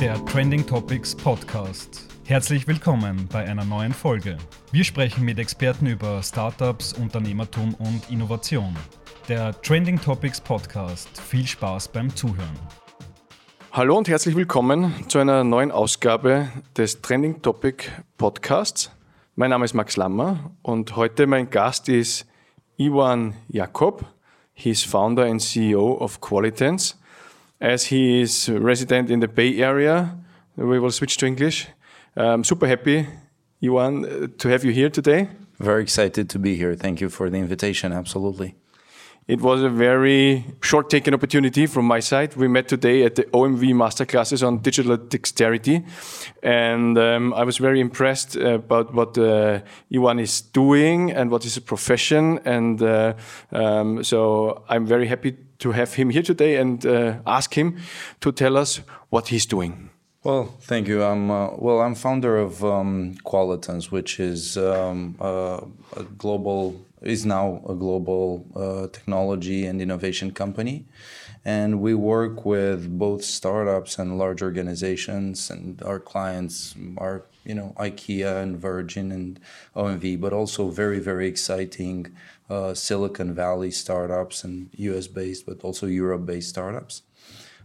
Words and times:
Der 0.00 0.22
Trending 0.26 0.66
Topics 0.66 1.14
Podcast. 1.14 2.08
Herzlich 2.24 2.68
willkommen 2.68 3.28
bei 3.32 3.46
einer 3.48 3.64
neuen 3.64 3.92
Folge. 3.92 4.36
Wir 4.70 4.84
sprechen 4.84 5.24
mit 5.24 5.38
Experten 5.38 5.86
über 5.86 6.22
Startups, 6.22 6.92
Unternehmertum 6.92 7.74
und 7.74 8.10
Innovation. 8.10 8.76
Der 9.28 9.58
Trending 9.62 10.00
Topics 10.00 10.40
Podcast. 10.40 11.08
Viel 11.20 11.46
Spaß 11.46 11.88
beim 11.88 12.14
Zuhören. 12.14 12.58
Hallo 13.72 13.96
und 13.96 14.08
herzlich 14.08 14.36
willkommen 14.36 14.94
zu 15.08 15.18
einer 15.18 15.42
neuen 15.42 15.72
Ausgabe 15.72 16.48
des 16.76 17.00
Trending 17.00 17.40
Topic 17.40 17.84
Podcasts. 18.18 18.90
Mein 19.36 19.50
Name 19.50 19.64
ist 19.64 19.74
Max 19.74 19.96
Lammer 19.96 20.50
und 20.62 20.96
heute 20.96 21.26
mein 21.26 21.48
Gast 21.48 21.88
ist 21.88 22.26
Iwan 22.76 23.34
Jakob. 23.48 24.04
He's 24.52 24.82
founder 24.82 25.24
and 25.24 25.40
CEO 25.40 25.94
of 25.94 26.20
Qualitance. 26.20 26.99
As 27.60 27.84
he 27.86 28.22
is 28.22 28.48
resident 28.48 29.10
in 29.10 29.20
the 29.20 29.28
Bay 29.28 29.58
Area, 29.58 30.16
we 30.56 30.80
will 30.80 30.90
switch 30.90 31.18
to 31.18 31.26
English. 31.26 31.66
I'm 32.16 32.42
super 32.42 32.66
happy, 32.66 33.06
Ioan, 33.62 34.38
to 34.38 34.48
have 34.48 34.64
you 34.64 34.72
here 34.72 34.88
today. 34.88 35.28
Very 35.58 35.82
excited 35.82 36.30
to 36.30 36.38
be 36.38 36.56
here. 36.56 36.74
Thank 36.74 37.02
you 37.02 37.10
for 37.10 37.28
the 37.28 37.36
invitation. 37.36 37.92
Absolutely. 37.92 38.54
It 39.30 39.42
was 39.42 39.62
a 39.62 39.68
very 39.68 40.44
short 40.60 40.90
taken 40.90 41.14
opportunity 41.14 41.66
from 41.66 41.84
my 41.84 42.00
side. 42.00 42.34
We 42.34 42.48
met 42.48 42.66
today 42.66 43.04
at 43.04 43.14
the 43.14 43.22
OMV 43.26 43.74
masterclasses 43.74 44.44
on 44.44 44.58
digital 44.58 44.96
dexterity. 44.96 45.84
And 46.42 46.98
um, 46.98 47.32
I 47.34 47.44
was 47.44 47.58
very 47.58 47.78
impressed 47.78 48.34
about 48.34 48.92
what 48.92 49.16
uh, 49.16 49.60
Ioan 49.92 50.20
is 50.20 50.40
doing 50.40 51.12
and 51.12 51.30
what 51.30 51.44
is 51.44 51.54
his 51.54 51.62
profession. 51.62 52.40
And 52.44 52.82
uh, 52.82 53.14
um, 53.52 54.02
so 54.02 54.64
I'm 54.68 54.84
very 54.84 55.06
happy 55.06 55.36
to 55.60 55.70
have 55.70 55.94
him 55.94 56.10
here 56.10 56.22
today 56.22 56.56
and 56.56 56.84
uh, 56.84 57.20
ask 57.24 57.54
him 57.54 57.78
to 58.22 58.32
tell 58.32 58.56
us 58.56 58.80
what 59.10 59.28
he's 59.28 59.46
doing. 59.46 59.90
Well, 60.24 60.56
thank 60.62 60.88
you. 60.88 61.04
I'm 61.04 61.30
uh, 61.30 61.50
well. 61.56 61.80
I'm 61.80 61.94
founder 61.94 62.36
of 62.36 62.62
um, 62.62 63.14
Qualitance, 63.24 63.90
which 63.90 64.20
is 64.20 64.58
um, 64.58 65.14
uh, 65.18 65.60
a 65.96 66.02
global 66.18 66.78
is 67.02 67.24
now 67.24 67.62
a 67.68 67.74
global 67.74 68.46
uh, 68.54 68.86
technology 68.88 69.66
and 69.66 69.80
innovation 69.80 70.30
company, 70.32 70.86
and 71.44 71.80
we 71.80 71.94
work 71.94 72.44
with 72.44 72.98
both 72.98 73.24
startups 73.24 73.98
and 73.98 74.18
large 74.18 74.42
organizations. 74.42 75.50
And 75.50 75.82
our 75.82 75.98
clients 75.98 76.74
are 76.98 77.24
you 77.44 77.54
know 77.54 77.74
IKEA 77.78 78.42
and 78.42 78.58
Virgin 78.58 79.12
and 79.12 79.40
OMV, 79.74 80.20
but 80.20 80.32
also 80.32 80.68
very 80.68 80.98
very 80.98 81.26
exciting 81.26 82.14
uh, 82.50 82.74
Silicon 82.74 83.34
Valley 83.34 83.70
startups 83.70 84.44
and 84.44 84.70
U.S. 84.74 85.06
based, 85.06 85.46
but 85.46 85.62
also 85.62 85.86
Europe 85.86 86.26
based 86.26 86.50
startups. 86.50 87.02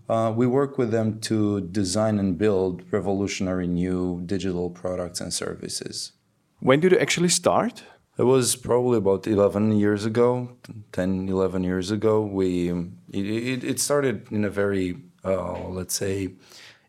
Uh, 0.07 0.31
we 0.35 0.45
work 0.45 0.77
with 0.77 0.91
them 0.91 1.19
to 1.19 1.61
design 1.61 2.19
and 2.19 2.37
build 2.37 2.83
revolutionary 2.91 3.65
new 3.67 4.21
digital 4.25 4.69
products 4.69 5.19
and 5.19 5.33
services. 5.33 6.11
When 6.59 6.79
did 6.79 6.91
you 6.91 6.99
actually 6.99 7.29
start? 7.29 7.83
It 8.17 8.23
was 8.23 8.55
probably 8.55 8.97
about 8.97 9.27
11 9.27 9.77
years 9.77 10.05
ago, 10.05 10.55
10, 10.93 11.27
11 11.27 11.65
years 11.65 11.91
ago. 11.91 12.21
We 12.21 12.69
it, 13.11 13.63
it 13.63 13.79
started 13.79 14.31
in 14.31 14.45
a 14.45 14.49
very, 14.49 14.97
uh, 15.25 15.67
let's 15.67 15.95
say, 15.95 16.31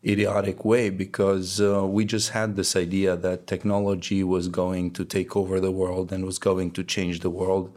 idiotic 0.05 0.65
way 0.65 0.89
because 0.89 1.61
uh, 1.61 1.85
we 1.85 2.05
just 2.05 2.31
had 2.31 2.55
this 2.55 2.77
idea 2.77 3.17
that 3.17 3.49
technology 3.49 4.23
was 4.23 4.47
going 4.47 4.93
to 4.93 5.05
take 5.05 5.35
over 5.35 5.59
the 5.59 5.73
world 5.73 6.13
and 6.13 6.25
was 6.25 6.39
going 6.39 6.71
to 6.73 6.85
change 6.85 7.21
the 7.21 7.31
world. 7.31 7.75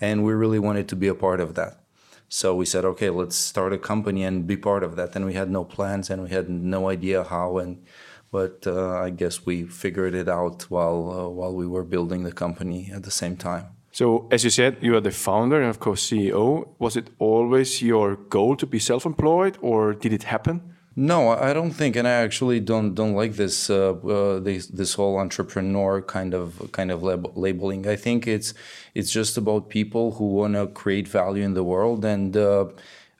And 0.00 0.24
we 0.24 0.32
really 0.32 0.60
wanted 0.60 0.86
to 0.90 0.96
be 0.96 1.08
a 1.08 1.14
part 1.14 1.40
of 1.40 1.56
that. 1.56 1.80
So 2.28 2.54
we 2.54 2.66
said, 2.66 2.84
okay, 2.84 3.10
let's 3.10 3.36
start 3.36 3.72
a 3.72 3.78
company 3.78 4.22
and 4.22 4.46
be 4.46 4.56
part 4.56 4.84
of 4.84 4.94
that. 4.94 5.16
And 5.16 5.26
we 5.26 5.34
had 5.34 5.50
no 5.50 5.64
plans 5.64 6.08
and 6.08 6.22
we 6.22 6.30
had 6.30 6.48
no 6.48 6.88
idea 6.88 7.24
how. 7.24 7.58
And 7.58 7.84
but 8.32 8.66
uh, 8.66 8.98
I 9.06 9.10
guess 9.10 9.46
we 9.46 9.62
figured 9.64 10.14
it 10.14 10.28
out 10.28 10.62
while 10.70 11.02
uh, 11.10 11.28
while 11.28 11.54
we 11.54 11.66
were 11.66 11.84
building 11.84 12.24
the 12.24 12.32
company 12.32 12.90
at 12.92 13.02
the 13.04 13.10
same 13.10 13.36
time. 13.36 13.66
So, 13.92 14.26
as 14.30 14.42
you 14.42 14.50
said, 14.50 14.78
you 14.80 14.96
are 14.96 15.02
the 15.02 15.10
founder 15.10 15.60
and 15.60 15.70
of 15.70 15.78
course 15.78 16.10
CEO. 16.10 16.68
Was 16.78 16.96
it 16.96 17.10
always 17.18 17.82
your 17.82 18.16
goal 18.16 18.56
to 18.56 18.66
be 18.66 18.78
self-employed, 18.78 19.58
or 19.60 19.92
did 19.92 20.12
it 20.12 20.24
happen? 20.24 20.72
No, 20.94 21.30
I 21.30 21.54
don't 21.54 21.70
think, 21.70 21.96
and 21.96 22.06
I 22.06 22.12
actually 22.12 22.60
don't 22.60 22.94
don't 22.94 23.14
like 23.14 23.34
this 23.34 23.70
uh, 23.70 23.92
uh, 23.92 24.40
this, 24.40 24.66
this 24.66 24.94
whole 24.94 25.18
entrepreneur 25.18 26.02
kind 26.02 26.34
of 26.34 26.70
kind 26.72 26.90
of 26.90 27.02
lab- 27.02 27.36
labeling. 27.36 27.86
I 27.86 27.96
think 27.96 28.26
it's 28.26 28.52
it's 28.94 29.10
just 29.10 29.38
about 29.38 29.70
people 29.70 30.12
who 30.12 30.26
want 30.26 30.54
to 30.54 30.66
create 30.66 31.08
value 31.08 31.44
in 31.44 31.54
the 31.54 31.64
world, 31.64 32.04
and 32.04 32.36
uh, 32.36 32.66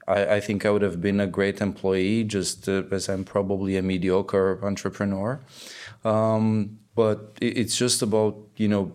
I, 0.08 0.36
I, 0.36 0.40
think 0.40 0.66
I 0.66 0.70
would 0.70 0.82
have 0.82 1.00
been 1.00 1.20
a 1.20 1.26
great 1.26 1.60
employee, 1.60 2.24
just 2.24 2.68
uh, 2.68 2.82
as 2.90 3.08
I'm 3.08 3.24
probably 3.24 3.76
a 3.76 3.82
mediocre 3.82 4.58
entrepreneur. 4.64 5.40
Um, 6.04 6.78
but 6.94 7.36
it, 7.40 7.58
it's 7.58 7.76
just 7.76 8.02
about 8.02 8.36
you 8.56 8.68
know 8.68 8.92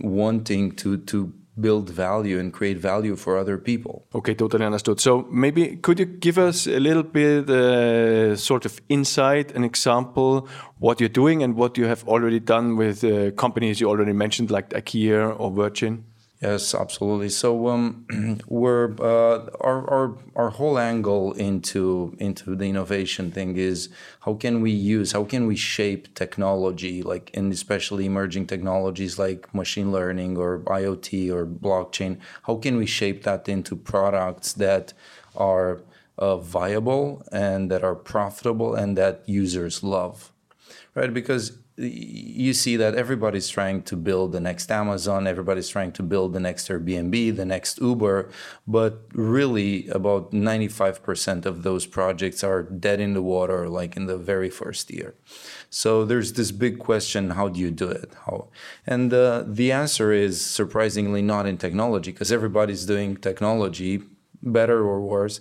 wanting 0.00 0.72
to 0.76 0.98
to 0.98 1.32
build 1.60 1.88
value 1.88 2.38
and 2.38 2.52
create 2.52 2.78
value 2.78 3.16
for 3.16 3.38
other 3.38 3.58
people. 3.58 4.04
Okay, 4.14 4.34
totally 4.34 4.64
understood. 4.64 5.00
So 5.00 5.22
maybe 5.30 5.76
could 5.76 5.98
you 5.98 6.06
give 6.06 6.36
us 6.38 6.66
a 6.66 6.80
little 6.80 7.02
bit 7.02 7.48
uh, 7.48 8.36
sort 8.36 8.64
of 8.64 8.80
insight, 8.88 9.52
an 9.52 9.62
example, 9.62 10.48
what 10.78 11.00
you're 11.00 11.08
doing 11.08 11.42
and 11.42 11.54
what 11.54 11.78
you 11.78 11.86
have 11.86 12.06
already 12.08 12.40
done 12.40 12.76
with 12.76 13.04
uh, 13.04 13.30
companies 13.32 13.80
you 13.80 13.88
already 13.88 14.12
mentioned, 14.12 14.50
like 14.50 14.70
IKEA 14.70 15.38
or 15.38 15.50
Virgin? 15.50 16.04
Yes, 16.44 16.74
absolutely. 16.74 17.30
So 17.30 17.68
um, 17.68 18.04
we're 18.48 18.92
uh, 19.00 19.48
our, 19.60 19.78
our 19.96 20.18
our 20.36 20.50
whole 20.50 20.78
angle 20.78 21.32
into 21.32 22.14
into 22.18 22.54
the 22.54 22.66
innovation 22.66 23.30
thing 23.30 23.56
is 23.56 23.88
how 24.26 24.34
can 24.34 24.60
we 24.60 24.70
use 24.70 25.12
how 25.12 25.24
can 25.24 25.46
we 25.46 25.56
shape 25.56 26.14
technology 26.14 27.02
like 27.02 27.30
and 27.32 27.50
especially 27.50 28.04
emerging 28.04 28.46
technologies 28.46 29.18
like 29.18 29.54
machine 29.54 29.90
learning 29.90 30.36
or 30.36 30.58
IoT 30.80 31.30
or 31.34 31.46
blockchain. 31.46 32.18
How 32.42 32.56
can 32.56 32.76
we 32.76 32.84
shape 32.84 33.22
that 33.22 33.48
into 33.48 33.74
products 33.74 34.52
that 34.64 34.92
are 35.34 35.80
uh, 36.18 36.36
viable 36.36 37.22
and 37.32 37.70
that 37.70 37.82
are 37.82 37.94
profitable 37.96 38.74
and 38.74 38.98
that 38.98 39.22
users 39.26 39.82
love, 39.82 40.30
right? 40.94 41.12
Because 41.12 41.58
you 41.76 42.54
see 42.54 42.76
that 42.76 42.94
everybody's 42.94 43.48
trying 43.48 43.82
to 43.82 43.96
build 43.96 44.30
the 44.30 44.38
next 44.40 44.70
Amazon, 44.70 45.26
everybody's 45.26 45.68
trying 45.68 45.90
to 45.90 46.04
build 46.04 46.32
the 46.32 46.38
next 46.38 46.68
Airbnb, 46.68 47.34
the 47.34 47.44
next 47.44 47.80
Uber, 47.80 48.30
but 48.66 49.00
really 49.12 49.88
about 49.88 50.30
95% 50.30 51.46
of 51.46 51.64
those 51.64 51.84
projects 51.84 52.44
are 52.44 52.62
dead 52.62 53.00
in 53.00 53.14
the 53.14 53.22
water 53.22 53.68
like 53.68 53.96
in 53.96 54.06
the 54.06 54.16
very 54.16 54.48
first 54.48 54.88
year. 54.92 55.14
So 55.68 56.04
there's 56.04 56.34
this 56.34 56.52
big 56.52 56.78
question, 56.78 57.30
how 57.30 57.48
do 57.48 57.58
you 57.58 57.72
do 57.72 57.88
it? 57.88 58.12
How? 58.26 58.48
And 58.86 59.12
uh, 59.12 59.42
the 59.44 59.72
answer 59.72 60.12
is 60.12 60.44
surprisingly 60.46 61.22
not 61.22 61.44
in 61.44 61.58
technology 61.58 62.12
because 62.12 62.30
everybody's 62.30 62.86
doing 62.86 63.16
technology 63.16 64.00
better 64.42 64.78
or 64.84 65.00
worse 65.00 65.40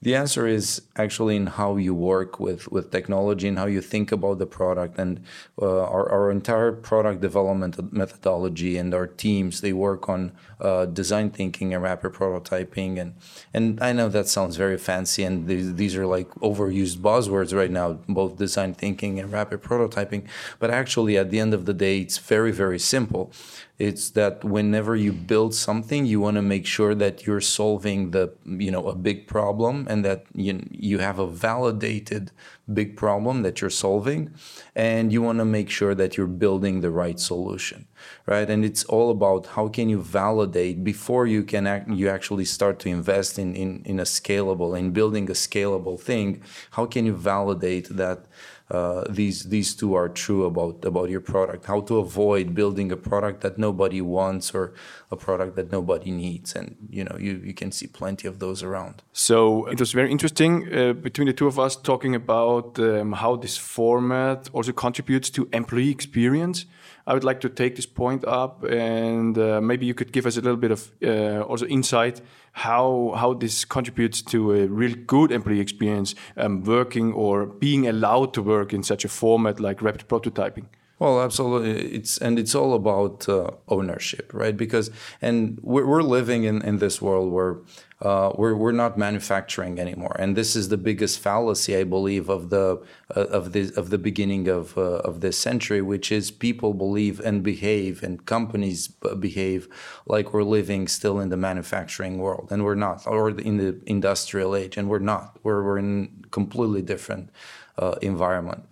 the 0.00 0.14
answer 0.14 0.46
is 0.46 0.82
actually 0.96 1.34
in 1.34 1.46
how 1.46 1.76
you 1.76 1.92
work 1.92 2.38
with, 2.38 2.70
with 2.70 2.92
technology 2.92 3.48
and 3.48 3.58
how 3.58 3.66
you 3.66 3.80
think 3.80 4.12
about 4.12 4.38
the 4.38 4.46
product. 4.46 4.96
And 4.98 5.24
uh, 5.60 5.82
our, 5.82 6.08
our 6.10 6.30
entire 6.30 6.70
product 6.70 7.20
development 7.20 7.92
methodology 7.92 8.76
and 8.76 8.94
our 8.94 9.08
teams, 9.08 9.60
they 9.60 9.72
work 9.72 10.08
on 10.08 10.32
uh, 10.60 10.86
design 10.86 11.30
thinking 11.30 11.74
and 11.74 11.82
rapid 11.82 12.12
prototyping. 12.12 13.00
And, 13.00 13.14
and 13.52 13.80
I 13.82 13.92
know 13.92 14.08
that 14.08 14.28
sounds 14.28 14.56
very 14.56 14.78
fancy, 14.78 15.24
and 15.24 15.48
these, 15.48 15.74
these 15.74 15.96
are 15.96 16.06
like 16.06 16.30
overused 16.36 16.98
buzzwords 16.98 17.56
right 17.56 17.70
now, 17.70 17.98
both 18.08 18.36
design 18.36 18.74
thinking 18.74 19.18
and 19.18 19.32
rapid 19.32 19.62
prototyping. 19.62 20.26
But 20.60 20.70
actually, 20.70 21.16
at 21.18 21.30
the 21.30 21.40
end 21.40 21.54
of 21.54 21.64
the 21.64 21.74
day, 21.74 22.00
it's 22.00 22.18
very, 22.18 22.52
very 22.52 22.78
simple. 22.78 23.32
It's 23.78 24.10
that 24.10 24.42
whenever 24.42 24.96
you 24.96 25.12
build 25.12 25.54
something, 25.54 26.04
you 26.04 26.18
want 26.18 26.34
to 26.34 26.42
make 26.42 26.66
sure 26.66 26.96
that 26.96 27.26
you're 27.26 27.40
solving 27.40 28.10
the 28.10 28.32
you 28.44 28.72
know 28.72 28.88
a 28.88 28.94
big 28.96 29.28
problem 29.28 29.86
and 29.88 30.04
that 30.04 30.24
you 30.34 30.66
you 30.72 30.98
have 30.98 31.20
a 31.20 31.28
validated 31.28 32.32
big 32.72 32.96
problem 32.96 33.42
that 33.42 33.60
you're 33.60 33.70
solving, 33.70 34.34
and 34.74 35.12
you 35.12 35.22
want 35.22 35.38
to 35.38 35.44
make 35.44 35.70
sure 35.70 35.94
that 35.94 36.16
you're 36.16 36.26
building 36.26 36.80
the 36.80 36.90
right 36.90 37.20
solution, 37.20 37.86
right? 38.26 38.50
And 38.50 38.64
it's 38.64 38.84
all 38.84 39.10
about 39.10 39.46
how 39.46 39.68
can 39.68 39.88
you 39.88 40.02
validate 40.02 40.82
before 40.82 41.26
you 41.26 41.44
can 41.44 41.66
act, 41.66 41.88
you 41.88 42.08
actually 42.08 42.44
start 42.46 42.80
to 42.80 42.88
invest 42.88 43.38
in 43.38 43.54
in 43.54 43.82
in 43.84 44.00
a 44.00 44.04
scalable 44.04 44.76
in 44.76 44.90
building 44.90 45.30
a 45.30 45.34
scalable 45.34 45.98
thing. 46.00 46.42
How 46.72 46.84
can 46.86 47.06
you 47.06 47.14
validate 47.14 47.88
that? 47.96 48.26
Uh, 48.70 49.04
these 49.08 49.44
these 49.44 49.74
two 49.74 49.94
are 49.94 50.08
true 50.08 50.44
about 50.44 50.84
about 50.84 51.08
your 51.08 51.20
product. 51.20 51.64
How 51.66 51.80
to 51.82 51.98
avoid 51.98 52.54
building 52.54 52.92
a 52.92 52.96
product 52.96 53.40
that 53.40 53.56
nobody 53.56 54.00
wants 54.02 54.54
or 54.54 54.74
a 55.10 55.16
product 55.16 55.56
that 55.56 55.72
nobody 55.72 56.10
needs, 56.10 56.54
and 56.54 56.76
you 56.90 57.04
know 57.04 57.16
you 57.18 57.40
you 57.44 57.54
can 57.54 57.72
see 57.72 57.86
plenty 57.86 58.28
of 58.28 58.38
those 58.38 58.62
around. 58.62 59.02
So 59.12 59.66
it 59.66 59.80
was 59.80 59.92
very 59.92 60.10
interesting 60.10 60.68
uh, 60.72 60.92
between 60.92 61.28
the 61.28 61.32
two 61.32 61.46
of 61.46 61.58
us 61.58 61.76
talking 61.76 62.14
about 62.14 62.78
um, 62.78 63.12
how 63.12 63.36
this 63.36 63.56
format 63.56 64.50
also 64.52 64.72
contributes 64.72 65.30
to 65.30 65.48
employee 65.52 65.90
experience. 65.90 66.66
I 67.08 67.14
would 67.14 67.24
like 67.24 67.40
to 67.40 67.48
take 67.48 67.74
this 67.74 67.86
point 67.86 68.22
up, 68.26 68.64
and 68.64 69.38
uh, 69.38 69.62
maybe 69.62 69.86
you 69.86 69.94
could 69.94 70.12
give 70.12 70.26
us 70.26 70.36
a 70.36 70.42
little 70.42 70.58
bit 70.58 70.70
of 70.70 70.92
uh, 71.02 71.40
also 71.40 71.66
insight 71.66 72.20
how 72.52 73.14
how 73.16 73.32
this 73.32 73.64
contributes 73.64 74.20
to 74.22 74.52
a 74.52 74.66
real 74.66 74.94
good 75.06 75.32
employee 75.32 75.60
experience 75.60 76.14
um, 76.36 76.62
working 76.64 77.14
or 77.14 77.46
being 77.46 77.88
allowed 77.88 78.34
to 78.34 78.42
work 78.42 78.74
in 78.74 78.82
such 78.82 79.06
a 79.06 79.08
format 79.08 79.58
like 79.58 79.80
rapid 79.80 80.06
prototyping. 80.06 80.66
Well, 80.98 81.20
absolutely. 81.20 81.94
It's 81.94 82.18
and 82.18 82.40
it's 82.40 82.56
all 82.56 82.74
about 82.74 83.28
uh, 83.28 83.52
ownership, 83.68 84.32
right? 84.34 84.56
Because 84.56 84.90
and 85.22 85.58
we're, 85.62 85.86
we're 85.86 86.02
living 86.02 86.42
in, 86.42 86.60
in 86.62 86.78
this 86.78 87.00
world 87.00 87.32
where 87.32 87.58
uh, 88.02 88.32
we're 88.34 88.56
we're 88.56 88.72
not 88.72 88.98
manufacturing 88.98 89.78
anymore, 89.78 90.16
and 90.18 90.36
this 90.36 90.56
is 90.56 90.70
the 90.70 90.76
biggest 90.76 91.20
fallacy 91.20 91.76
I 91.76 91.84
believe 91.84 92.28
of 92.28 92.50
the 92.50 92.82
uh, 93.14 93.20
of 93.20 93.52
the 93.52 93.72
of 93.76 93.90
the 93.90 93.98
beginning 93.98 94.48
of 94.48 94.76
uh, 94.76 94.98
of 95.10 95.20
this 95.20 95.38
century, 95.38 95.82
which 95.82 96.10
is 96.10 96.32
people 96.32 96.74
believe 96.74 97.20
and 97.20 97.44
behave, 97.44 98.02
and 98.02 98.26
companies 98.26 98.88
behave 98.88 99.68
like 100.06 100.32
we're 100.32 100.42
living 100.42 100.88
still 100.88 101.20
in 101.20 101.28
the 101.28 101.36
manufacturing 101.36 102.18
world, 102.18 102.48
and 102.50 102.64
we're 102.64 102.74
not, 102.74 103.06
or 103.06 103.30
in 103.30 103.56
the 103.58 103.80
industrial 103.86 104.56
age, 104.56 104.76
and 104.76 104.88
we're 104.88 104.98
not. 104.98 105.38
We're 105.44 105.62
we're 105.62 105.78
in 105.78 106.24
completely 106.32 106.82
different 106.82 107.30
uh, 107.78 107.96
environment. 108.02 108.64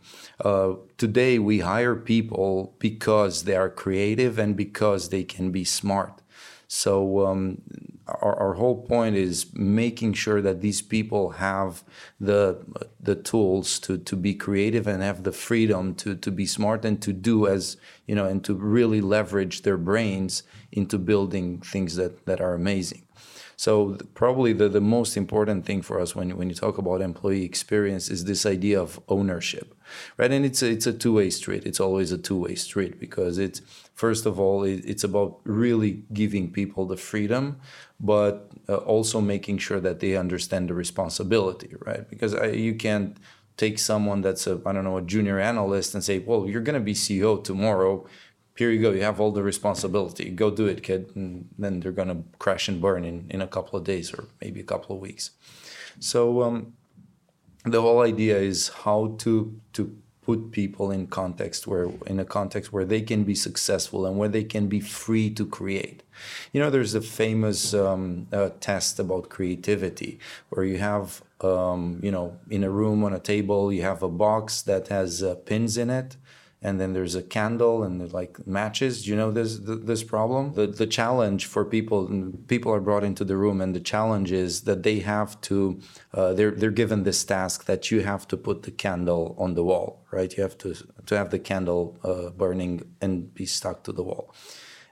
Uh, 0.45 0.75
today, 0.99 1.39
we 1.39 1.61
hire 1.61 1.95
people 1.95 2.75
because 2.79 3.45
they 3.45 3.57
are 3.57 3.71
creative 3.71 4.39
and 4.39 4.57
because 4.57 5.09
they 5.09 5.25
can 5.25 5.51
be 5.51 5.65
smart. 5.65 6.21
So 6.69 7.27
um, 7.27 7.63
our, 8.09 8.35
our, 8.37 8.55
whole 8.55 8.83
point 8.83 9.15
is 9.15 9.53
making 9.55 10.15
sure 10.15 10.43
that 10.43 10.61
these 10.61 10.83
people 10.83 11.31
have 11.31 11.85
the 12.21 12.59
the 13.01 13.15
tools 13.15 13.79
to 13.81 13.99
to 13.99 14.17
be 14.17 14.35
creative 14.35 14.87
and 14.89 15.01
have 15.03 15.23
the 15.23 15.33
freedom 15.33 15.95
to 15.97 16.17
to 16.17 16.31
be 16.33 16.45
smart 16.45 16.85
and 16.85 17.01
to 17.03 17.13
do 17.13 17.47
as 17.47 17.77
you 18.07 18.17
know 18.17 18.27
and 18.27 18.45
to 18.45 18.55
really 18.55 19.01
leverage 19.01 19.63
their 19.63 19.77
brains 19.77 20.43
into 20.73 20.99
building 20.99 21.61
things 21.61 21.95
that 21.97 22.27
that 22.27 22.41
are 22.41 22.55
amazing. 22.55 23.06
So 23.57 23.97
probably 24.13 24.53
the, 24.53 24.69
the 24.69 24.83
most 24.83 25.17
important 25.17 25.65
thing 25.65 25.81
for 25.81 25.99
us 25.99 26.15
when, 26.15 26.37
when 26.37 26.51
you 26.51 26.55
talk 26.55 26.77
about 26.77 27.01
employee 27.01 27.45
experience 27.45 28.11
is 28.11 28.27
this 28.27 28.45
idea 28.45 28.79
of 28.79 29.01
ownership, 29.09 29.75
right? 30.19 30.31
And 30.31 30.45
it's 30.45 30.63
a, 30.63 30.71
it's 30.71 30.87
a 30.87 30.93
two-way 30.93 31.31
street. 31.31 31.65
It's 31.65 31.81
always 31.81 32.13
a 32.13 32.19
two-way 32.19 32.55
street 32.55 33.01
because 33.01 33.39
it's 33.39 33.63
first 33.95 34.27
of 34.27 34.39
all 34.39 34.63
it, 34.63 34.85
it's 34.85 35.05
about 35.05 35.41
really 35.45 36.03
giving 36.13 36.53
people 36.53 36.85
the 36.85 36.99
freedom, 36.99 37.59
but 37.99 38.51
uh, 38.69 38.77
also 38.77 39.23
making 39.23 39.57
sure 39.57 39.81
that 39.81 40.01
they 40.01 40.17
understand 40.17 40.69
the 40.69 40.75
responsibility, 40.75 41.75
right? 41.87 42.09
Because 42.11 42.35
I, 42.35 42.49
you 42.49 42.75
can't 42.75 43.17
take 43.57 43.79
someone 43.79 44.21
that's 44.21 44.47
a 44.47 44.61
I 44.67 44.73
don't 44.73 44.85
know 44.85 44.99
a 44.99 45.03
junior 45.03 45.41
analyst 45.41 45.95
and 45.95 46.05
say, 46.05 46.19
well, 46.19 46.47
you're 46.47 46.61
going 46.61 46.75
to 46.75 46.85
be 46.85 46.93
CEO 46.93 47.43
tomorrow 47.43 48.07
here 48.57 48.71
you 48.71 48.81
go 48.81 48.91
you 48.91 49.03
have 49.03 49.21
all 49.21 49.33
the 49.33 49.43
responsibility. 49.43 50.31
Go 50.31 50.51
do 50.51 50.67
it 50.67 50.83
kid 50.83 51.13
and 51.15 51.49
then 51.59 51.81
they're 51.81 51.93
going 51.93 52.09
to 52.09 52.23
crash 52.39 52.69
and 52.69 52.81
burn 52.81 53.05
in, 53.05 53.27
in 53.31 53.41
a 53.41 53.47
couple 53.47 53.79
of 53.79 53.85
days 53.85 54.13
or 54.13 54.25
maybe 54.41 54.61
a 54.61 54.65
couple 54.65 54.97
of 54.97 55.03
weeks. 55.03 55.31
So 56.01 56.43
um, 56.43 56.75
the 57.65 57.81
whole 57.81 58.01
idea 58.01 58.39
is 58.39 58.69
how 58.69 59.17
to 59.19 59.61
to 59.75 59.97
put 60.23 60.51
people 60.51 60.91
in 60.91 61.07
context 61.07 61.69
where 61.69 61.89
in 62.07 62.19
a 62.19 62.25
context 62.25 62.73
where 62.73 62.85
they 62.85 63.01
can 63.01 63.23
be 63.23 63.35
successful 63.35 64.05
and 64.07 64.19
where 64.19 64.29
they 64.29 64.43
can 64.43 64.67
be 64.67 64.81
free 64.81 65.31
to 65.31 65.47
create. 65.47 66.03
You 66.53 66.61
know 66.61 66.71
there's 66.71 66.95
a 66.95 67.01
famous 67.01 67.75
um, 67.75 68.27
uh, 68.33 68.51
test 68.61 68.99
about 68.99 69.29
creativity 69.29 70.19
where 70.49 70.65
you 70.65 70.79
have 70.79 71.23
um, 71.43 72.01
you 72.03 72.11
know 72.11 72.39
in 72.51 72.65
a 72.65 72.71
room 72.71 73.05
on 73.05 73.13
a 73.13 73.21
table 73.21 73.73
you 73.73 73.83
have 73.83 74.03
a 74.03 74.09
box 74.09 74.63
that 74.63 74.89
has 74.89 75.23
uh, 75.23 75.35
pins 75.35 75.77
in 75.77 75.91
it 75.91 76.17
and 76.63 76.81
then 76.81 76.93
there's 76.95 77.15
a 77.15 77.23
candle 77.23 77.83
and 77.83 78.13
like 78.13 78.47
matches. 78.47 79.07
You 79.07 79.17
know 79.17 79.31
this 79.31 79.59
this 79.63 80.03
problem? 80.03 80.55
The 80.55 80.67
the 80.67 80.87
challenge 80.87 81.47
for 81.47 81.65
people 81.65 82.33
people 82.49 82.73
are 82.73 82.81
brought 82.81 83.05
into 83.05 83.25
the 83.25 83.37
room, 83.37 83.61
and 83.61 83.75
the 83.75 83.81
challenge 83.81 84.33
is 84.33 84.63
that 84.63 84.83
they 84.83 85.01
have 85.01 85.41
to 85.43 85.81
uh, 86.15 86.33
they're 86.33 86.53
they're 86.53 86.71
given 86.71 87.03
this 87.05 87.25
task 87.25 87.67
that 87.67 87.91
you 87.91 88.01
have 88.01 88.27
to 88.29 88.37
put 88.37 88.63
the 88.63 88.71
candle 88.71 89.35
on 89.39 89.55
the 89.55 89.65
wall, 89.65 90.05
right? 90.11 90.35
You 90.37 90.43
have 90.43 90.59
to 90.59 90.75
to 91.07 91.17
have 91.17 91.31
the 91.31 91.39
candle 91.39 91.99
uh, 92.03 92.31
burning 92.31 92.83
and 93.01 93.33
be 93.35 93.47
stuck 93.47 93.85
to 93.85 93.93
the 93.93 94.03
wall. 94.03 94.35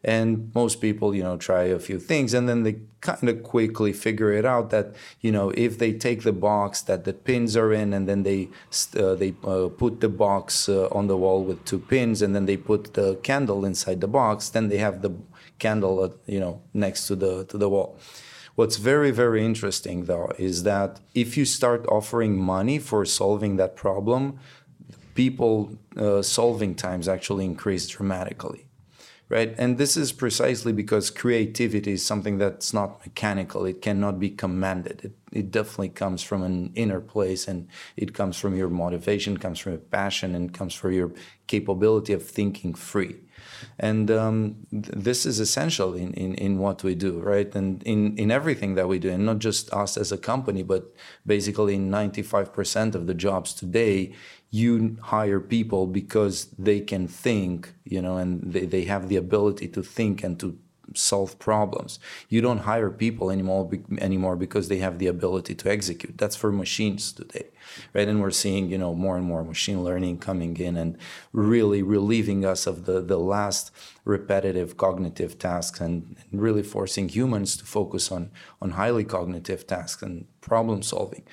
And 0.05 0.53
most 0.55 0.83
people, 0.83 1.15
you 1.15 1.23
know, 1.23 1.39
try 1.39 1.63
a 1.63 1.79
few 1.79 1.99
things 1.99 2.35
and 2.35 2.47
then 2.47 2.63
they 2.63 2.77
kind 3.01 3.29
of 3.29 3.43
quickly 3.43 3.93
figure 3.93 4.33
it 4.33 4.45
out 4.45 4.69
that, 4.69 4.95
you 5.21 5.33
know, 5.33 5.51
if 5.57 5.79
they 5.79 5.93
take 5.95 6.23
the 6.23 6.33
box 6.33 6.83
that 6.83 7.05
the 7.05 7.15
pins 7.15 7.57
are 7.57 7.73
in 7.73 7.95
and 7.95 8.07
then 8.07 8.23
they 8.23 8.51
uh, 8.99 9.15
they 9.15 9.35
uh, 9.45 9.69
put 9.69 10.01
the 10.01 10.11
box 10.11 10.69
uh, 10.69 10.89
on 10.93 11.07
the 11.07 11.17
wall 11.17 11.43
with 11.43 11.65
two 11.65 11.79
pins 11.79 12.21
and 12.21 12.35
then 12.35 12.45
they 12.45 12.57
put 12.57 12.93
the 12.93 13.17
candle 13.23 13.65
inside 13.65 14.03
the 14.03 14.09
box, 14.09 14.51
then 14.51 14.69
they 14.69 14.79
have 14.79 15.01
the 15.01 15.13
candle, 15.59 16.01
uh, 16.01 16.11
you 16.27 16.39
know, 16.39 16.61
next 16.75 17.07
to 17.07 17.17
the 17.17 17.45
to 17.47 17.57
the 17.57 17.71
wall. 17.71 17.99
What's 18.57 18.77
very, 18.77 19.11
very 19.11 19.45
interesting 19.45 20.05
though 20.05 20.33
is 20.39 20.63
that 20.65 21.01
if 21.15 21.37
you 21.37 21.45
start 21.45 21.87
offering 21.89 22.39
money 22.39 22.79
for 22.79 23.05
solving 23.05 23.57
that 23.57 23.75
problem, 23.75 24.39
people 25.15 25.79
uh, 25.97 26.23
solving 26.23 26.75
times 26.75 27.09
actually 27.09 27.45
increase 27.45 27.87
dramatically 27.89 28.64
right? 29.35 29.53
And 29.59 29.79
this 29.79 29.97
is 29.97 30.13
precisely 30.13 30.73
because 30.73 31.11
creativity 31.11 31.95
is 31.95 32.07
something 32.07 32.39
that's 32.39 32.73
not 32.73 33.05
mechanical. 33.05 33.67
It 33.67 33.83
cannot 33.83 34.21
be 34.21 34.31
commanded. 34.31 35.01
It, 35.05 35.13
it 35.33 35.51
definitely 35.51 35.89
comes 35.89 36.23
from 36.23 36.45
an 36.45 36.71
inner 36.77 37.01
place 37.01 37.49
and 37.49 37.67
it 37.97 38.15
comes 38.15 38.39
from 38.39 38.57
your 38.57 38.71
motivation, 38.71 39.37
comes 39.37 39.59
from 39.59 39.73
your 39.73 39.81
passion, 39.81 40.37
and 40.37 40.55
comes 40.55 40.73
from 40.73 40.93
your 40.93 41.11
capability 41.49 42.13
of 42.13 42.25
thinking 42.25 42.75
free. 42.75 43.17
And 43.79 44.11
um, 44.11 44.57
th- 44.71 44.85
this 44.95 45.27
is 45.27 45.41
essential 45.41 45.95
in, 45.95 46.13
in, 46.15 46.35
in 46.35 46.59
what 46.59 46.83
we 46.83 46.95
do, 46.95 47.21
right? 47.21 47.55
And 47.55 47.83
in, 47.83 48.17
in 48.17 48.31
everything 48.31 48.75
that 48.75 48.89
we 48.89 48.99
do, 48.99 49.11
and 49.11 49.27
not 49.27 49.39
just 49.39 49.73
us 49.73 49.97
as 49.97 50.13
a 50.13 50.19
company, 50.19 50.63
but 50.63 50.93
basically 51.27 51.75
in 51.75 51.91
95% 51.91 52.95
of 52.95 53.07
the 53.07 53.15
jobs 53.15 53.53
today, 53.55 54.15
you 54.51 54.97
hire 55.03 55.41
people 55.41 55.87
because 55.87 56.47
they 56.59 56.81
can 56.81 57.09
think, 57.09 57.75
you 57.85 58.01
know, 58.01 58.17
and 58.17 58.53
they, 58.53 58.67
they 58.67 58.85
have 58.85 59.09
the 59.09 59.17
ability 59.17 59.69
to 59.69 59.83
think 59.83 60.23
and 60.23 60.39
to 60.39 60.57
solve 60.95 61.39
problems. 61.39 61.99
You 62.29 62.41
don't 62.41 62.59
hire 62.59 62.91
people 62.91 63.31
anymore 63.31 63.71
anymore 63.99 64.37
because 64.37 64.69
they 64.69 64.79
have 64.79 64.99
the 64.99 65.07
ability 65.07 65.55
to 65.57 65.71
execute. 65.71 66.19
That's 66.19 66.37
for 66.37 66.53
machines 66.53 67.13
today, 67.13 67.47
right? 67.93 68.09
And 68.09 68.21
we're 68.21 68.31
seeing 68.31 68.71
you 68.71 68.79
know 68.79 68.95
more 68.95 69.17
and 69.17 69.27
more 69.27 69.45
machine 69.45 69.83
learning 69.85 70.19
coming 70.19 70.57
in 70.57 70.77
and 70.77 70.97
really 71.33 71.83
relieving 71.83 72.45
us 72.45 72.67
of 72.67 72.85
the 72.87 73.01
the 73.01 73.19
last 73.19 73.71
repetitive 74.05 74.77
cognitive 74.77 75.39
tasks 75.39 75.81
and, 75.81 76.17
and 76.31 76.43
really 76.43 76.63
forcing 76.63 77.09
humans 77.09 77.57
to 77.57 77.65
focus 77.65 78.13
on 78.13 78.31
on 78.61 78.73
highly 78.73 79.05
cognitive 79.05 79.67
tasks 79.67 80.03
and 80.03 80.27
problem 80.41 80.83
solving. 80.83 81.25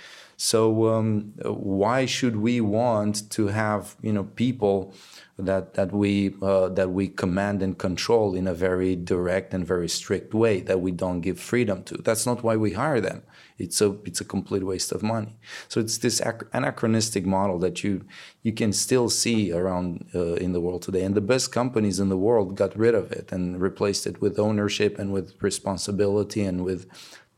So 0.44 0.88
um, 0.88 1.34
why 1.44 2.08
should 2.08 2.38
we 2.38 2.62
want 2.62 3.30
to 3.30 3.48
have 3.50 3.96
you 4.02 4.12
know 4.12 4.24
people 4.24 4.92
that 5.38 5.76
that 5.76 5.92
we 5.92 6.34
uh, 6.42 6.70
that 6.70 6.90
we 6.90 7.10
command 7.10 7.62
and 7.62 7.78
control 7.78 8.34
in 8.34 8.48
a 8.48 8.54
very 8.56 8.96
direct 8.96 9.54
and 9.54 9.64
very 9.64 9.88
strict 9.88 10.34
way 10.34 10.62
that 10.62 10.82
we 10.82 10.92
don't 10.92 11.22
give 11.22 11.40
freedom 11.40 11.84
to? 11.84 11.98
That's 11.98 12.26
not 12.26 12.44
why 12.44 12.56
we 12.56 12.74
hire 12.74 13.00
them. 13.00 13.22
It's 13.64 13.82
a 13.82 13.98
it's 14.06 14.22
a 14.22 14.26
complete 14.26 14.64
waste 14.64 14.92
of 14.92 15.04
money. 15.04 15.38
So 15.68 15.80
it's 15.80 15.98
this 15.98 16.22
anachronistic 16.54 17.26
model 17.26 17.60
that 17.60 17.84
you 17.84 18.06
you 18.44 18.54
can 18.54 18.74
still 18.74 19.10
see 19.10 19.52
around 19.54 20.10
uh, 20.16 20.36
in 20.36 20.54
the 20.54 20.62
world 20.62 20.82
today, 20.82 21.04
and 21.04 21.16
the 21.16 21.22
best 21.22 21.52
companies 21.52 22.00
in 22.00 22.10
the 22.10 22.18
world 22.18 22.56
got 22.56 22.78
rid 22.78 22.96
of 22.96 23.12
it 23.12 23.32
and 23.32 23.62
replaced 23.62 24.08
it 24.08 24.22
with 24.22 24.40
ownership 24.40 25.00
and 25.00 25.14
with 25.14 25.34
responsibility 25.42 26.42
and 26.42 26.64
with 26.64 26.88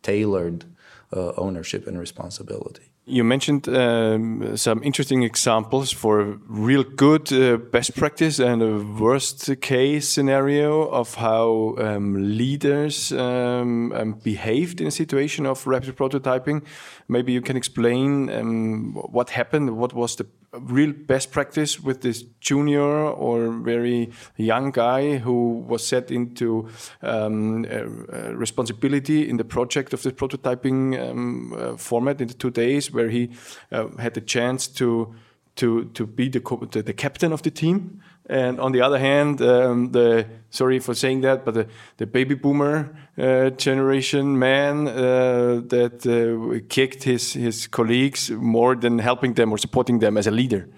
tailored 0.02 0.66
uh, 1.12 1.32
ownership 1.38 1.88
and 1.88 2.00
responsibility. 2.00 2.93
You 3.06 3.26
mentioned 3.26 3.68
um, 3.68 4.56
some 4.56 4.82
interesting 4.82 5.24
examples 5.24 5.92
for 5.92 6.40
real 6.48 6.84
good 6.84 7.34
uh, 7.34 7.58
best 7.58 7.98
practice 7.98 8.40
and 8.40 8.62
a 8.62 8.78
worst 8.80 9.60
case 9.60 10.08
scenario 10.08 10.84
of 10.84 11.16
how 11.16 11.76
um, 11.80 12.38
leaders 12.38 13.12
um, 13.12 13.92
um 13.92 14.14
behaved 14.24 14.80
in 14.80 14.88
a 14.88 14.92
situation 14.92 15.46
of 15.46 15.68
rapid 15.68 15.98
prototyping. 15.98 16.64
Maybe 17.10 17.34
you 17.34 17.42
can 17.42 17.58
explain 17.58 18.30
um, 18.30 18.94
what 18.94 19.32
happened, 19.32 19.78
what 19.78 19.94
was 19.94 20.16
the 20.16 20.26
real 20.60 20.94
best 20.94 21.32
practice 21.32 21.80
with 21.80 22.02
this 22.02 22.24
junior 22.40 22.82
or 22.82 23.50
very 23.50 24.12
young 24.38 24.72
guy 24.72 25.18
who 25.18 25.66
was 25.68 25.86
set 25.86 26.12
into 26.12 26.70
um, 27.02 27.66
uh, 27.66 28.34
responsibility 28.34 29.28
in 29.30 29.38
the 29.38 29.44
project 29.44 29.94
of 29.94 30.04
the 30.04 30.12
prototyping 30.12 31.00
um, 31.00 31.54
uh, 31.54 31.76
format 31.78 32.22
in 32.22 32.28
the 32.28 32.34
two 32.34 32.52
days, 32.52 32.92
where 32.92 33.10
he 33.10 33.32
uh, 33.72 33.88
had 33.98 34.14
the 34.14 34.22
chance 34.22 34.68
to 34.68 35.14
to 35.56 35.86
to 35.94 36.06
be 36.06 36.30
the, 36.30 36.42
the, 36.72 36.82
the 36.82 36.94
captain 36.94 37.32
of 37.32 37.42
the 37.42 37.52
team. 37.52 38.02
And 38.30 38.60
on 38.60 38.72
the 38.72 38.82
other 38.82 39.00
hand, 39.00 39.42
um, 39.42 39.92
the 39.92 40.26
sorry 40.50 40.80
for 40.80 40.94
saying 40.94 41.22
that, 41.22 41.44
but 41.44 41.54
the, 41.54 41.68
the 41.98 42.06
baby 42.06 42.36
boomer 42.36 42.96
uh, 43.18 43.50
generation 43.50 44.40
man 44.40 44.88
uh, 44.88 45.62
that 45.68 46.06
uh, 46.08 46.66
kicked 46.70 47.04
his 47.04 47.34
his 47.34 47.68
colleagues 47.68 48.32
more 48.32 48.76
than 48.76 49.00
helping 49.00 49.34
them 49.34 49.52
or 49.52 49.58
supporting 49.58 50.00
them 50.00 50.18
as 50.18 50.28
a 50.28 50.32
leader. 50.32 50.70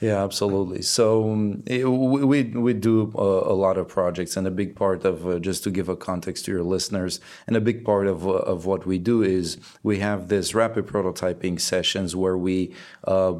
Yeah, 0.00 0.24
absolutely. 0.24 0.80
So 0.80 1.30
um, 1.30 1.62
it, 1.66 1.84
we 1.84 2.44
we 2.44 2.72
do 2.72 3.12
a, 3.14 3.52
a, 3.52 3.56
lot 3.64 3.76
of 3.76 3.86
projects, 3.86 4.34
and 4.34 4.46
a 4.46 4.50
big 4.50 4.74
part 4.74 5.04
of 5.04 5.26
uh, 5.26 5.38
just 5.38 5.62
to 5.64 5.70
give 5.70 5.90
a 5.90 5.96
context 5.96 6.46
to 6.46 6.52
your 6.52 6.62
listeners, 6.62 7.20
and 7.46 7.54
a 7.54 7.60
big 7.60 7.84
part 7.84 8.06
of 8.06 8.26
uh, 8.26 8.30
of 8.30 8.64
what 8.64 8.86
we 8.86 8.96
do 8.96 9.22
is 9.22 9.58
we 9.82 9.98
have 9.98 10.28
this 10.28 10.54
rapid 10.54 10.86
prototyping 10.86 11.60
sessions 11.60 12.16
where 12.16 12.38
we 12.38 12.74
uh, 13.06 13.34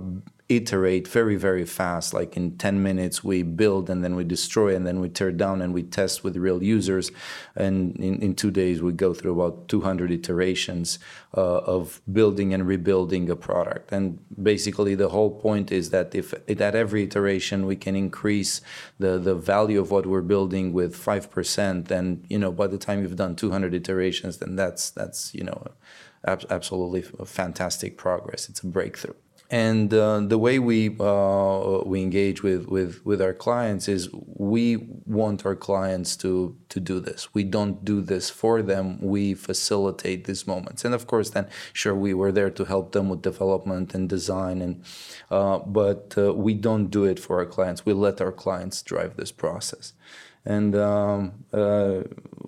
iterate 0.50 1.06
very 1.08 1.36
very 1.36 1.64
fast. 1.64 2.12
Like 2.12 2.36
in 2.36 2.58
10 2.58 2.82
minutes 2.82 3.22
we 3.24 3.42
build 3.42 3.88
and 3.88 4.04
then 4.04 4.16
we 4.16 4.24
destroy 4.24 4.74
and 4.74 4.86
then 4.86 5.00
we 5.00 5.08
tear 5.08 5.30
down 5.30 5.62
and 5.62 5.72
we 5.72 5.82
test 5.82 6.24
with 6.24 6.36
real 6.36 6.62
users. 6.62 7.10
And 7.54 7.96
in, 7.96 8.20
in 8.20 8.34
two 8.34 8.50
days 8.50 8.82
we 8.82 8.92
go 8.92 9.14
through 9.14 9.40
about 9.40 9.68
200 9.68 10.10
iterations 10.10 10.98
uh, 11.36 11.58
of 11.58 12.00
building 12.12 12.52
and 12.52 12.66
rebuilding 12.66 13.30
a 13.30 13.36
product. 13.36 13.92
And 13.92 14.18
basically 14.42 14.94
the 14.94 15.08
whole 15.10 15.30
point 15.30 15.70
is 15.70 15.90
that 15.90 16.14
if 16.14 16.34
at 16.48 16.74
every 16.74 17.04
iteration 17.04 17.66
we 17.66 17.76
can 17.76 17.94
increase 17.94 18.60
the 18.98 19.18
the 19.18 19.34
value 19.34 19.80
of 19.80 19.90
what 19.90 20.06
we're 20.06 20.20
building 20.20 20.72
with 20.72 20.96
5% 20.96 21.88
then 21.88 22.24
you 22.28 22.38
know 22.38 22.52
by 22.52 22.66
the 22.66 22.78
time 22.78 23.02
you've 23.02 23.16
done 23.16 23.36
200 23.36 23.74
iterations 23.74 24.38
then 24.38 24.56
that's 24.56 24.90
that's 24.90 25.34
you 25.34 25.44
know 25.44 25.62
absolutely 26.24 27.02
fantastic 27.24 27.96
progress. 27.96 28.48
It's 28.48 28.60
a 28.60 28.66
breakthrough 28.66 29.14
and 29.50 29.92
uh, 29.92 30.20
the 30.20 30.38
way 30.38 30.60
we 30.60 30.96
uh, 31.00 31.80
we 31.84 32.02
engage 32.02 32.40
with, 32.42 32.68
with 32.68 33.04
with 33.04 33.20
our 33.20 33.34
clients 33.34 33.88
is 33.88 34.08
we 34.12 34.76
want 35.06 35.44
our 35.44 35.56
clients 35.56 36.16
to 36.18 36.56
to 36.68 36.78
do 36.78 37.00
this. 37.00 37.34
We 37.34 37.42
don't 37.42 37.84
do 37.84 38.00
this 38.00 38.30
for 38.30 38.62
them. 38.62 39.00
We 39.00 39.34
facilitate 39.34 40.24
these 40.24 40.46
moments, 40.46 40.84
and 40.84 40.94
of 40.94 41.08
course, 41.08 41.30
then 41.30 41.48
sure 41.72 41.96
we 41.96 42.14
were 42.14 42.30
there 42.30 42.50
to 42.50 42.64
help 42.64 42.92
them 42.92 43.08
with 43.08 43.22
development 43.22 43.92
and 43.92 44.08
design, 44.08 44.62
and 44.62 44.84
uh, 45.30 45.58
but 45.58 46.14
uh, 46.16 46.32
we 46.32 46.54
don't 46.54 46.86
do 46.86 47.04
it 47.04 47.18
for 47.18 47.40
our 47.40 47.46
clients. 47.46 47.84
We 47.84 47.92
let 47.92 48.20
our 48.20 48.32
clients 48.32 48.80
drive 48.82 49.16
this 49.16 49.32
process. 49.32 49.94
And 50.44 50.74
um, 50.74 51.44
uh, 51.52 52.00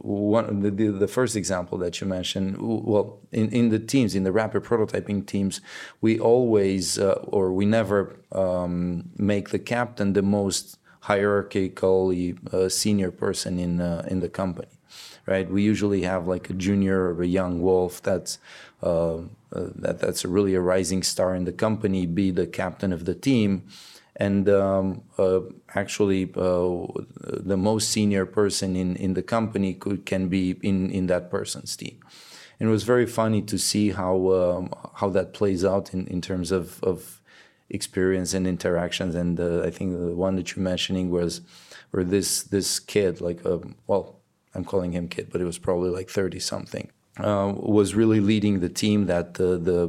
one 0.02 0.60
the, 0.62 0.70
the, 0.70 1.08
first 1.08 1.36
example 1.36 1.78
that 1.78 2.00
you 2.00 2.06
mentioned, 2.06 2.56
well, 2.58 3.18
in, 3.30 3.50
in 3.50 3.68
the 3.68 3.78
teams, 3.78 4.14
in 4.14 4.24
the 4.24 4.32
rapid 4.32 4.64
prototyping 4.64 5.26
teams, 5.26 5.60
we 6.00 6.18
always 6.18 6.98
uh, 6.98 7.20
or 7.24 7.52
we 7.52 7.66
never 7.66 8.16
um, 8.32 9.10
make 9.16 9.50
the 9.50 9.58
captain 9.58 10.14
the 10.14 10.22
most 10.22 10.78
hierarchically 11.04 12.54
uh, 12.54 12.68
senior 12.68 13.10
person 13.10 13.58
in 13.58 13.80
uh, 13.80 14.06
in 14.08 14.20
the 14.20 14.28
company, 14.28 14.68
right? 15.26 15.50
We 15.50 15.62
usually 15.62 16.02
have 16.02 16.26
like 16.26 16.48
a 16.48 16.54
junior 16.54 17.14
or 17.14 17.22
a 17.22 17.26
young 17.26 17.60
wolf 17.60 18.02
that's 18.02 18.38
uh, 18.82 19.16
uh, 19.16 19.20
that 19.52 20.00
that's 20.00 20.24
really 20.24 20.54
a 20.54 20.60
rising 20.60 21.02
star 21.02 21.34
in 21.34 21.44
the 21.44 21.52
company, 21.52 22.06
be 22.06 22.30
the 22.30 22.46
captain 22.46 22.92
of 22.92 23.04
the 23.04 23.14
team 23.14 23.64
and 24.16 24.48
um, 24.48 25.02
uh, 25.18 25.40
actually 25.74 26.24
uh, 26.36 26.86
the 27.20 27.56
most 27.56 27.90
senior 27.90 28.26
person 28.26 28.76
in, 28.76 28.96
in 28.96 29.14
the 29.14 29.22
company 29.22 29.74
could, 29.74 30.04
can 30.04 30.28
be 30.28 30.58
in, 30.62 30.90
in 30.90 31.06
that 31.06 31.30
person's 31.30 31.76
team. 31.76 31.98
And 32.60 32.68
it 32.68 32.72
was 32.72 32.84
very 32.84 33.06
funny 33.06 33.42
to 33.42 33.58
see 33.58 33.90
how 33.90 34.30
um, 34.30 34.70
how 34.94 35.08
that 35.10 35.32
plays 35.32 35.64
out 35.64 35.92
in, 35.92 36.06
in 36.06 36.20
terms 36.20 36.52
of, 36.52 36.82
of 36.84 37.20
experience 37.70 38.34
and 38.34 38.46
interactions. 38.46 39.14
And 39.14 39.40
uh, 39.40 39.62
I 39.62 39.70
think 39.70 39.98
the 39.98 40.14
one 40.14 40.36
that 40.36 40.54
you're 40.54 40.62
mentioning 40.62 41.10
was 41.10 41.40
where 41.90 42.04
this 42.04 42.42
this 42.42 42.78
kid, 42.78 43.20
like 43.20 43.44
um, 43.44 43.74
well, 43.86 44.20
I'm 44.54 44.64
calling 44.64 44.92
him 44.92 45.08
kid, 45.08 45.28
but 45.32 45.40
it 45.40 45.44
was 45.44 45.58
probably 45.58 45.90
like 45.90 46.08
30 46.08 46.38
something. 46.38 46.90
Uh, 47.18 47.52
was 47.56 47.94
really 47.94 48.20
leading 48.20 48.60
the 48.60 48.70
team 48.70 49.04
that 49.04 49.34
the, 49.34 49.58
the 49.58 49.82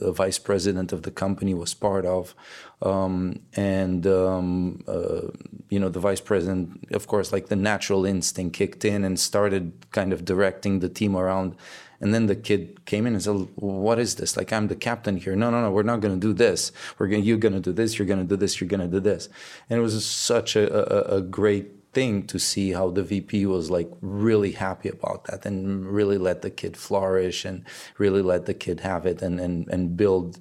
uh, 0.00 0.10
vice 0.10 0.38
president 0.38 0.90
of 0.90 1.02
the 1.02 1.10
company 1.10 1.52
was 1.52 1.74
part 1.74 2.06
of. 2.06 2.34
Um, 2.80 3.40
and 3.52 4.06
um, 4.06 4.82
uh, 4.88 5.28
you 5.68 5.78
know 5.78 5.90
the 5.90 6.00
vice 6.00 6.22
president, 6.22 6.88
of 6.92 7.06
course, 7.06 7.30
like 7.30 7.48
the 7.48 7.56
natural 7.56 8.06
instinct 8.06 8.56
kicked 8.56 8.86
in 8.86 9.04
and 9.04 9.20
started 9.20 9.86
kind 9.90 10.14
of 10.14 10.24
directing 10.24 10.80
the 10.80 10.88
team 10.88 11.14
around. 11.14 11.56
And 12.00 12.12
then 12.14 12.26
the 12.26 12.34
kid 12.34 12.84
came 12.86 13.06
in 13.06 13.12
and 13.12 13.22
said, 13.22 13.48
"What 13.54 13.98
is 13.98 14.16
this? 14.16 14.36
Like 14.36 14.50
I'm 14.50 14.68
the 14.68 14.74
captain 14.74 15.18
here. 15.18 15.36
No, 15.36 15.50
no, 15.50 15.60
no. 15.60 15.70
We're 15.70 15.82
not 15.82 16.00
going 16.00 16.18
to 16.18 16.26
do 16.26 16.32
this. 16.32 16.72
We're 16.98 17.06
going. 17.06 17.22
You're 17.22 17.36
going 17.36 17.54
to 17.54 17.60
do 17.60 17.72
this. 17.72 17.98
You're 17.98 18.08
going 18.08 18.26
to 18.26 18.26
do 18.26 18.36
this. 18.36 18.60
You're 18.60 18.68
going 18.68 18.80
to 18.80 18.88
do 18.88 18.98
this." 18.98 19.28
And 19.68 19.78
it 19.78 19.82
was 19.82 20.04
such 20.04 20.56
a, 20.56 21.14
a, 21.14 21.18
a 21.18 21.20
great 21.20 21.81
thing 21.92 22.26
to 22.26 22.38
see 22.38 22.72
how 22.72 22.90
the 22.90 23.02
VP 23.02 23.46
was 23.46 23.70
like 23.70 23.90
really 24.00 24.52
happy 24.52 24.88
about 24.88 25.24
that 25.24 25.44
and 25.44 25.86
really 25.86 26.18
let 26.18 26.42
the 26.42 26.50
kid 26.50 26.76
flourish 26.76 27.44
and 27.44 27.64
really 27.98 28.22
let 28.22 28.46
the 28.46 28.54
kid 28.54 28.80
have 28.80 29.04
it 29.06 29.20
and 29.20 29.38
and 29.38 29.68
and 29.68 29.96
build 29.96 30.38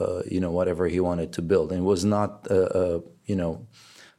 uh, 0.00 0.22
you 0.28 0.40
know, 0.40 0.50
whatever 0.50 0.88
he 0.88 1.00
wanted 1.00 1.32
to 1.34 1.42
build. 1.42 1.70
And 1.70 1.80
it 1.80 1.84
was 1.84 2.04
not, 2.04 2.46
a, 2.50 2.78
a 2.78 3.02
you 3.26 3.36
know, 3.36 3.66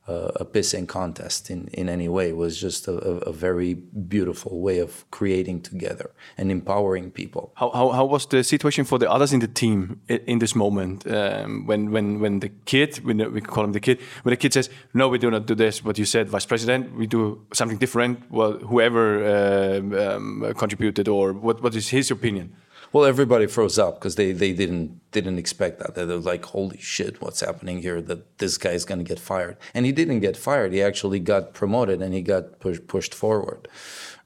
a 0.07 0.43
pissing 0.43 0.85
contest 0.85 1.49
in, 1.49 1.67
in 1.73 1.87
any 1.87 2.09
way. 2.09 2.29
It 2.29 2.35
was 2.35 2.59
just 2.59 2.87
a, 2.89 2.93
a, 2.93 3.31
very 3.31 3.73
beautiful 3.73 4.59
way 4.59 4.79
of 4.79 5.09
creating 5.11 5.61
together 5.61 6.11
and 6.37 6.51
empowering 6.51 7.09
people. 7.09 7.53
How, 7.55 7.69
how, 7.71 7.89
how 7.91 8.05
was 8.05 8.25
the 8.25 8.43
situation 8.43 8.83
for 8.83 8.99
the 8.99 9.09
others 9.09 9.31
in 9.31 9.39
the 9.39 9.47
team 9.47 10.01
in 10.09 10.39
this 10.39 10.55
moment? 10.55 11.09
Um, 11.09 11.65
when, 11.67 11.91
when, 11.91 12.19
when 12.19 12.41
the 12.41 12.49
kid, 12.65 12.97
when 13.05 13.31
we 13.31 13.39
call 13.39 13.63
him 13.63 13.71
the 13.71 13.79
kid, 13.79 14.01
when 14.23 14.31
the 14.33 14.37
kid 14.37 14.53
says, 14.53 14.69
no, 14.93 15.07
we 15.07 15.17
do 15.17 15.31
not 15.31 15.45
do 15.45 15.55
this, 15.55 15.85
what 15.85 15.97
you 15.97 16.05
said, 16.05 16.27
vice 16.27 16.45
president, 16.45 16.93
we 16.97 17.07
do 17.07 17.45
something 17.53 17.77
different. 17.77 18.29
Well, 18.29 18.53
whoever 18.53 19.23
uh, 19.23 20.15
um, 20.15 20.53
contributed 20.57 21.07
or 21.07 21.31
what, 21.31 21.63
what 21.63 21.75
is 21.75 21.89
his 21.89 22.11
opinion? 22.11 22.53
Well, 22.93 23.05
everybody 23.05 23.47
froze 23.47 23.79
up 23.79 23.95
because 23.95 24.15
they, 24.15 24.33
they 24.33 24.53
didn't 24.53 25.01
didn't 25.11 25.39
expect 25.39 25.79
that. 25.79 25.95
They 25.95 26.05
were 26.05 26.17
like, 26.17 26.45
"Holy 26.45 26.77
shit, 26.77 27.21
what's 27.23 27.39
happening 27.39 27.81
here? 27.81 27.99
That 28.03 28.37
this 28.37 28.55
guy 28.59 28.73
is 28.73 28.85
going 28.85 28.99
to 28.99 29.03
get 29.03 29.17
fired." 29.17 29.57
And 29.73 29.87
he 29.87 29.91
didn't 29.91 30.19
get 30.19 30.37
fired. 30.37 30.73
He 30.73 30.81
actually 30.83 31.19
got 31.19 31.55
promoted 31.55 32.03
and 32.03 32.13
he 32.13 32.21
got 32.21 32.59
push, 32.59 32.79
pushed 32.87 33.15
forward, 33.15 33.67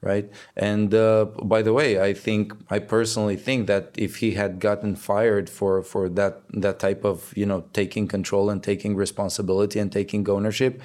right? 0.02 0.30
And 0.54 0.92
uh, 0.94 1.24
by 1.42 1.62
the 1.62 1.72
way, 1.72 1.98
I 1.98 2.12
think 2.12 2.52
I 2.68 2.78
personally 2.78 3.36
think 3.36 3.68
that 3.68 3.92
if 3.96 4.16
he 4.16 4.32
had 4.32 4.60
gotten 4.60 4.96
fired 4.96 5.48
for 5.48 5.82
for 5.82 6.10
that 6.10 6.42
that 6.52 6.78
type 6.78 7.06
of 7.06 7.32
you 7.34 7.46
know 7.46 7.64
taking 7.72 8.06
control 8.06 8.50
and 8.50 8.62
taking 8.62 8.94
responsibility 8.96 9.78
and 9.78 9.90
taking 9.90 10.28
ownership, 10.28 10.82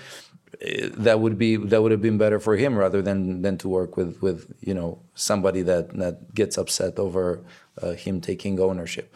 that 0.97 1.19
would 1.19 1.37
be 1.37 1.57
that 1.57 1.81
would 1.81 1.91
have 1.91 2.01
been 2.01 2.17
better 2.17 2.39
for 2.39 2.55
him 2.55 2.77
rather 2.77 3.01
than 3.01 3.41
than 3.41 3.57
to 3.57 3.67
work 3.67 3.97
with 3.97 4.21
with 4.21 4.53
you 4.61 4.73
know 4.73 4.99
somebody 5.15 5.61
that 5.61 5.89
that 5.97 6.33
gets 6.33 6.57
upset 6.57 6.97
over 6.97 7.43
him 7.81 8.21
taking 8.21 8.59
ownership. 8.59 9.15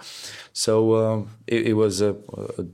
So 0.53 0.93
uh, 0.93 1.23
it, 1.45 1.67
it, 1.67 1.73
was 1.73 2.01
a 2.01 2.15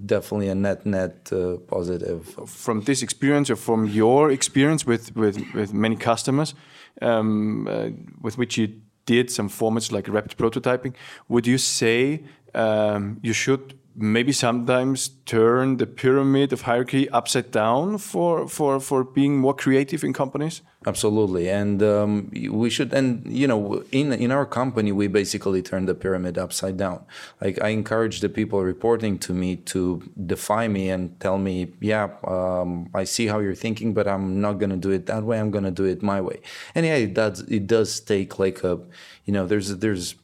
definitely 0.06 0.50
a 0.50 0.56
net 0.56 0.86
net 0.86 1.30
uh, 1.32 1.58
positive. 1.68 2.26
From 2.48 2.82
this 2.82 3.02
experience 3.02 3.50
or 3.50 3.56
from 3.56 3.86
your 3.86 4.32
experience 4.32 4.86
with 4.86 5.16
with, 5.16 5.38
with 5.54 5.74
many 5.74 5.96
customers, 5.96 6.56
um, 7.02 7.68
uh, 7.68 7.90
with 8.22 8.38
which 8.38 8.58
you 8.58 8.82
did 9.06 9.30
some 9.30 9.50
formats 9.50 9.92
like 9.92 10.08
rapid 10.08 10.38
prototyping, 10.38 10.94
would 11.28 11.46
you 11.46 11.58
say 11.58 12.24
um, 12.56 13.20
you 13.22 13.34
should 13.34 13.78
maybe 13.96 14.32
sometimes 14.32 15.10
turn 15.26 15.78
the 15.78 15.86
pyramid 15.86 16.52
of 16.52 16.62
hierarchy 16.62 17.10
upside 17.10 17.52
down 17.52 17.98
for 17.98 18.48
for 18.48 18.80
for 18.80 19.04
being 19.04 19.38
more 19.38 19.54
creative 19.54 20.04
in 20.04 20.14
companies? 20.14 20.62
Absolutely. 20.86 21.50
And 21.50 21.82
um, 21.82 22.30
we 22.52 22.70
should 22.70 22.94
and 22.94 23.26
you 23.26 23.48
know 23.48 23.84
in 23.92 24.12
in 24.14 24.32
our 24.32 24.46
company 24.46 24.92
we 24.92 25.08
basically 25.08 25.62
turn 25.62 25.86
the 25.86 25.96
pyramid 25.96 26.38
upside 26.38 26.78
down. 26.78 27.06
Like 27.42 27.62
i 27.62 27.70
encourage 27.70 28.20
the 28.20 28.30
people 28.30 28.64
reporting 28.64 29.18
to 29.20 29.34
me 29.34 29.58
to 29.74 30.02
defy 30.26 30.68
me 30.68 30.90
and 30.90 31.20
tell 31.20 31.38
me 31.38 31.74
yeah 31.80 32.10
um, 32.28 32.90
i 32.94 33.04
see 33.04 33.28
how 33.28 33.40
you're 33.40 33.56
thinking 33.56 33.94
but 33.94 34.08
i'm 34.08 34.42
not 34.42 34.54
going 34.54 34.70
to 34.72 34.82
do 34.88 34.92
it 34.92 35.06
that 35.06 35.24
way. 35.24 35.40
I'm 35.40 35.52
going 35.52 35.66
to 35.66 35.72
do 35.72 35.86
it 35.86 36.02
my 36.02 36.20
way. 36.20 36.42
And 36.76 36.86
yeah 36.86 36.96
it 36.96 37.14
does 37.14 37.42
it 37.42 37.68
does 37.68 38.00
take 38.00 38.40
like 38.40 38.64
a 38.64 38.80
you 39.26 39.34
know 39.34 39.46
there's 39.46 39.78
there's 39.78 40.16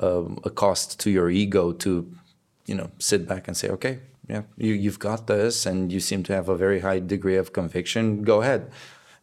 um, 0.00 0.38
a 0.44 0.50
cost 0.50 1.00
to 1.00 1.10
your 1.10 1.28
ego 1.28 1.72
to 1.72 2.06
you 2.68 2.74
know 2.74 2.90
sit 2.98 3.26
back 3.26 3.48
and 3.48 3.56
say 3.56 3.68
okay 3.68 4.00
yeah 4.28 4.42
you, 4.56 4.74
you've 4.74 4.98
got 4.98 5.26
this 5.26 5.66
and 5.66 5.90
you 5.92 6.00
seem 6.00 6.22
to 6.22 6.32
have 6.34 6.48
a 6.48 6.56
very 6.56 6.80
high 6.80 6.98
degree 7.00 7.36
of 7.36 7.52
conviction. 7.52 8.22
Go 8.22 8.42
ahead. 8.42 8.70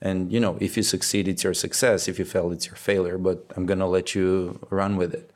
And 0.01 0.31
you 0.31 0.39
know 0.39 0.57
if 0.59 0.75
you 0.75 0.83
succeed 0.83 1.27
it's 1.27 1.43
your 1.43 1.53
success. 1.53 2.07
If 2.07 2.19
you 2.19 2.25
fail 2.25 2.51
it's 2.51 2.65
your 2.65 2.75
failure 2.75 3.17
but 3.17 3.45
i'm 3.55 3.65
going 3.65 3.79
to 3.79 3.85
let 3.85 4.15
you 4.15 4.59
run 4.69 4.97
with 4.97 5.13
it. 5.13 5.31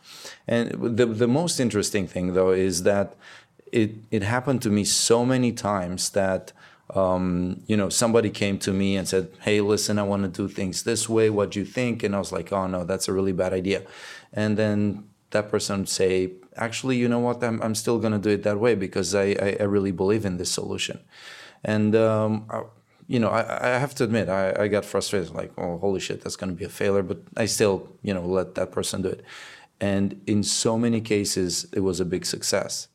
And 0.48 0.98
the, 0.98 1.06
the 1.06 1.28
most 1.28 1.60
interesting 1.60 2.08
thing 2.08 2.34
though 2.34 2.51
is 2.51 2.84
that 2.84 3.16
it, 3.72 3.92
it 4.10 4.24
happened 4.24 4.63
to 4.63 4.72
me 4.72 4.84
so 4.84 5.24
many 5.24 5.51
times 5.51 6.10
that 6.12 6.51
um, 6.96 7.62
you 7.68 7.78
know 7.78 7.89
somebody 7.89 8.32
came 8.32 8.58
to 8.60 8.74
me 8.74 8.98
and 8.98 9.08
said 9.08 9.30
hey 9.42 9.62
listen 9.62 10.00
i 10.00 10.04
want 10.04 10.24
to 10.24 10.30
do 10.30 10.48
things 10.51 10.84
this 10.84 11.08
way. 11.08 11.30
What 11.30 11.51
do 11.51 11.60
you 11.60 11.66
think? 11.66 12.01
And 12.04 12.16
i 12.16 12.20
was 12.20 12.32
like 12.32 12.51
oh 12.51 12.66
no 12.66 12.84
that's 12.84 13.08
a 13.08 13.13
really 13.13 13.34
bad 13.34 13.54
idea. 13.54 13.84
And 14.34 14.58
then 14.58 15.10
that 15.32 15.50
person 15.50 15.80
would 15.80 15.89
say 15.89 16.32
actually, 16.60 16.98
you 16.98 17.08
know 17.08 17.20
what, 17.20 17.44
I'm, 17.44 17.62
I'm 17.62 17.75
still 17.75 18.00
going 18.00 18.13
to 18.13 18.20
do 18.20 18.30
it 18.30 18.44
that 18.44 18.60
way 18.60 18.75
because 18.75 19.16
I, 19.16 19.36
I, 19.42 19.58
I, 19.60 19.63
really 19.63 19.92
believe 19.92 20.25
in 20.25 20.38
this 20.38 20.51
solution. 20.51 21.00
And, 21.63 21.96
um, 21.96 22.46
I, 22.50 22.63
you 23.08 23.20
know, 23.20 23.30
I, 23.30 23.75
I 23.75 23.80
have 23.80 23.96
to 23.96 24.04
admit, 24.04 24.30
I, 24.30 24.54
I 24.58 24.68
got 24.68 24.86
frustrated, 24.86 25.34
like, 25.34 25.51
oh, 25.58 25.78
holy 25.80 26.00
shit, 26.00 26.22
that's 26.22 26.36
going 26.36 26.51
to 26.51 26.56
be 26.56 26.66
a 26.66 26.70
failure. 26.70 27.01
But 27.01 27.20
I 27.36 27.46
still, 27.46 27.89
you 28.04 28.13
know, 28.13 28.25
let 28.25 28.54
that 28.56 28.72
person 28.72 29.01
do 29.01 29.10
it. 29.10 29.24
And 29.82 30.22
in 30.28 30.44
so 30.44 30.78
many 30.78 31.01
cases, 31.01 31.66
it 31.74 31.80
was 31.80 32.00
a 32.00 32.06
big 32.06 32.25
success. 32.25 32.88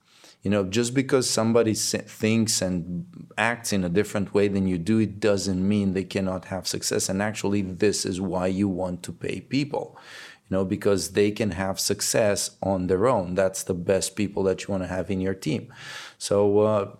You 0.43 0.51
know, 0.51 0.63
just 0.63 0.93
because 0.93 1.29
somebody 1.29 1.73
thinks 1.73 2.61
and 2.61 3.07
acts 3.39 3.73
in 3.73 3.83
a 3.83 3.89
different 3.89 4.35
way 4.35 4.47
than 4.47 4.69
you 4.69 4.77
do, 4.77 4.99
it 4.99 5.19
doesn't 5.19 5.67
mean 5.67 5.95
they 5.95 6.05
cannot 6.05 6.45
have 6.47 6.69
success. 6.69 7.09
And 7.09 7.23
actually, 7.23 7.63
this 7.63 8.05
is 8.05 8.21
why 8.21 8.49
you 8.49 8.69
want 8.69 9.03
to 9.05 9.13
pay 9.13 9.41
people 9.41 9.99
you 10.49 10.57
know, 10.57 10.65
because 10.65 11.13
they 11.13 11.31
can 11.31 11.53
have 11.53 11.81
success 11.81 12.51
on 12.63 12.87
their 12.87 13.07
own. 13.07 13.35
That's 13.35 13.63
the 13.63 13.75
best 13.75 14.17
people 14.17 14.43
that 14.45 14.63
you 14.63 14.73
want 14.73 14.83
to 14.83 14.89
have 14.89 15.11
in 15.11 15.21
your 15.21 15.35
team. 15.35 15.73
So, 16.19 16.61
uh, 16.61 16.91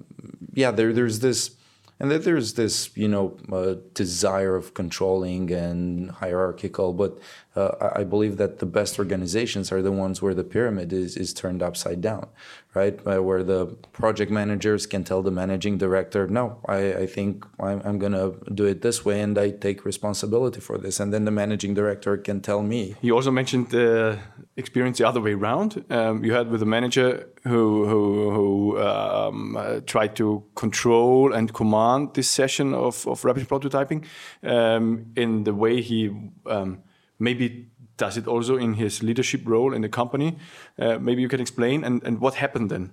yeah, 0.53 0.71
there, 0.71 0.93
there's 0.93 1.21
this 1.21 1.57
and 2.01 2.11
there's 2.11 2.55
this 2.55 2.95
you 2.97 3.09
know 3.09 3.37
uh, 3.53 3.75
desire 3.95 4.57
of 4.57 4.75
controlling 4.75 5.51
and 5.51 6.11
hierarchical 6.11 6.93
but 6.93 7.19
uh, 7.57 7.91
i 7.95 8.05
believe 8.05 8.37
that 8.37 8.59
the 8.59 8.67
best 8.67 8.99
organizations 8.99 9.71
are 9.73 9.83
the 9.83 9.93
ones 9.93 10.21
where 10.23 10.35
the 10.35 10.45
pyramid 10.45 10.93
is, 10.93 11.17
is 11.17 11.33
turned 11.33 11.63
upside 11.63 12.01
down 12.01 12.29
right? 12.75 12.99
Uh, 13.07 13.23
where 13.23 13.45
the 13.45 13.67
project 13.93 14.31
managers 14.33 14.85
can 14.87 15.05
tell 15.05 15.23
the 15.23 15.31
managing 15.31 15.79
director 15.79 16.27
no 16.27 16.59
i, 16.69 16.95
I 16.95 17.07
think 17.07 17.47
i'm, 17.61 17.81
I'm 17.85 17.99
going 17.99 18.13
to 18.13 18.35
do 18.53 18.65
it 18.65 18.83
this 18.83 19.05
way 19.05 19.21
and 19.21 19.39
i 19.39 19.51
take 19.51 19.85
responsibility 19.85 20.61
for 20.61 20.79
this. 20.79 21.01
And 21.01 21.13
then 21.13 21.25
the 21.25 21.31
managing 21.31 21.75
director 21.75 22.17
can 22.17 22.41
tell 22.41 22.63
me. 22.63 22.95
You 23.01 23.15
also 23.15 23.31
mentioned 23.31 23.71
the 23.71 24.19
experience 24.57 24.99
the 24.99 25.07
other 25.09 25.21
way 25.21 25.33
around. 25.33 25.85
Um, 25.91 26.25
you 26.25 26.33
had 26.33 26.51
with 26.51 26.63
a 26.63 26.67
manager 26.67 27.29
who 27.45 27.87
who, 27.91 28.03
who 28.37 28.49
um, 28.81 29.57
uh, 29.57 29.81
tried 29.87 30.17
to 30.17 30.45
control 30.55 31.33
and 31.33 31.53
command 31.53 32.15
this 32.15 32.29
session 32.31 32.75
of, 32.75 33.07
of 33.07 33.25
rapid 33.25 33.49
prototyping. 33.49 34.01
Um, 34.43 34.85
in 35.17 35.45
the 35.45 35.55
way 35.55 35.81
he 35.81 36.01
um, 36.47 36.83
maybe 37.25 37.67
does 37.97 38.17
it 38.17 38.27
also 38.27 38.57
in 38.57 38.75
his 38.75 39.03
leadership 39.03 39.43
role 39.45 39.73
in 39.77 39.83
the 39.83 39.89
company. 39.89 40.37
Uh, 40.79 40.99
maybe 40.99 41.23
you 41.23 41.29
can 41.29 41.41
explain 41.41 41.85
and, 41.85 42.03
and 42.03 42.21
what 42.21 42.35
happened 42.35 42.71
then. 42.71 42.93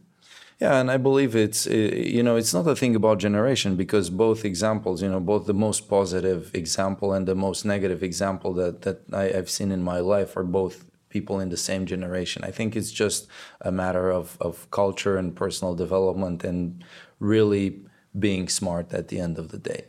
Yeah, 0.59 0.79
and 0.79 0.91
I 0.91 0.97
believe 0.97 1.35
it's 1.35 1.65
you 1.65 2.21
know 2.21 2.35
it's 2.35 2.53
not 2.53 2.67
a 2.67 2.75
thing 2.75 2.95
about 2.95 3.17
generation 3.17 3.75
because 3.75 4.11
both 4.11 4.45
examples, 4.45 5.01
you 5.01 5.09
know, 5.09 5.19
both 5.19 5.47
the 5.47 5.55
most 5.55 5.89
positive 5.89 6.51
example 6.53 7.13
and 7.13 7.27
the 7.27 7.33
most 7.33 7.65
negative 7.65 8.03
example 8.03 8.53
that 8.53 8.83
that 8.83 8.99
I, 9.11 9.23
have 9.37 9.49
seen 9.49 9.71
in 9.71 9.81
my 9.81 9.99
life 9.99 10.37
are 10.37 10.43
both 10.43 10.85
people 11.11 11.39
in 11.39 11.49
the 11.49 11.57
same 11.57 11.85
generation. 11.85 12.43
I 12.43 12.51
think 12.51 12.75
it's 12.75 12.91
just 12.91 13.27
a 13.61 13.71
matter 13.71 14.09
of, 14.11 14.37
of 14.39 14.69
culture 14.71 15.17
and 15.17 15.35
personal 15.35 15.75
development 15.75 16.43
and 16.43 16.83
really 17.19 17.81
being 18.17 18.49
smart 18.49 18.93
at 18.93 19.09
the 19.09 19.19
end 19.19 19.37
of 19.37 19.49
the 19.49 19.57
day, 19.57 19.85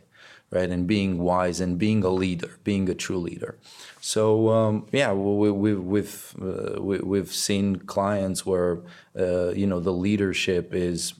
right? 0.53 0.69
And 0.69 0.85
being 0.87 1.17
wise 1.17 1.59
and 1.59 1.77
being 1.77 2.03
a 2.03 2.09
leader, 2.09 2.51
being 2.63 2.87
a 2.89 2.93
true 2.93 3.17
leader. 3.17 3.57
So 3.99 4.49
um, 4.49 4.87
yeah, 4.91 5.11
we, 5.13 5.51
we, 5.51 5.73
we've 5.73 6.35
uh, 6.41 6.81
we, 6.81 6.99
we've 6.99 7.33
seen 7.33 7.77
clients 7.77 8.45
where 8.45 8.81
uh, 9.17 9.49
you 9.49 9.67
know 9.67 9.79
the 9.79 9.93
leadership 9.93 10.73
is 10.73 11.13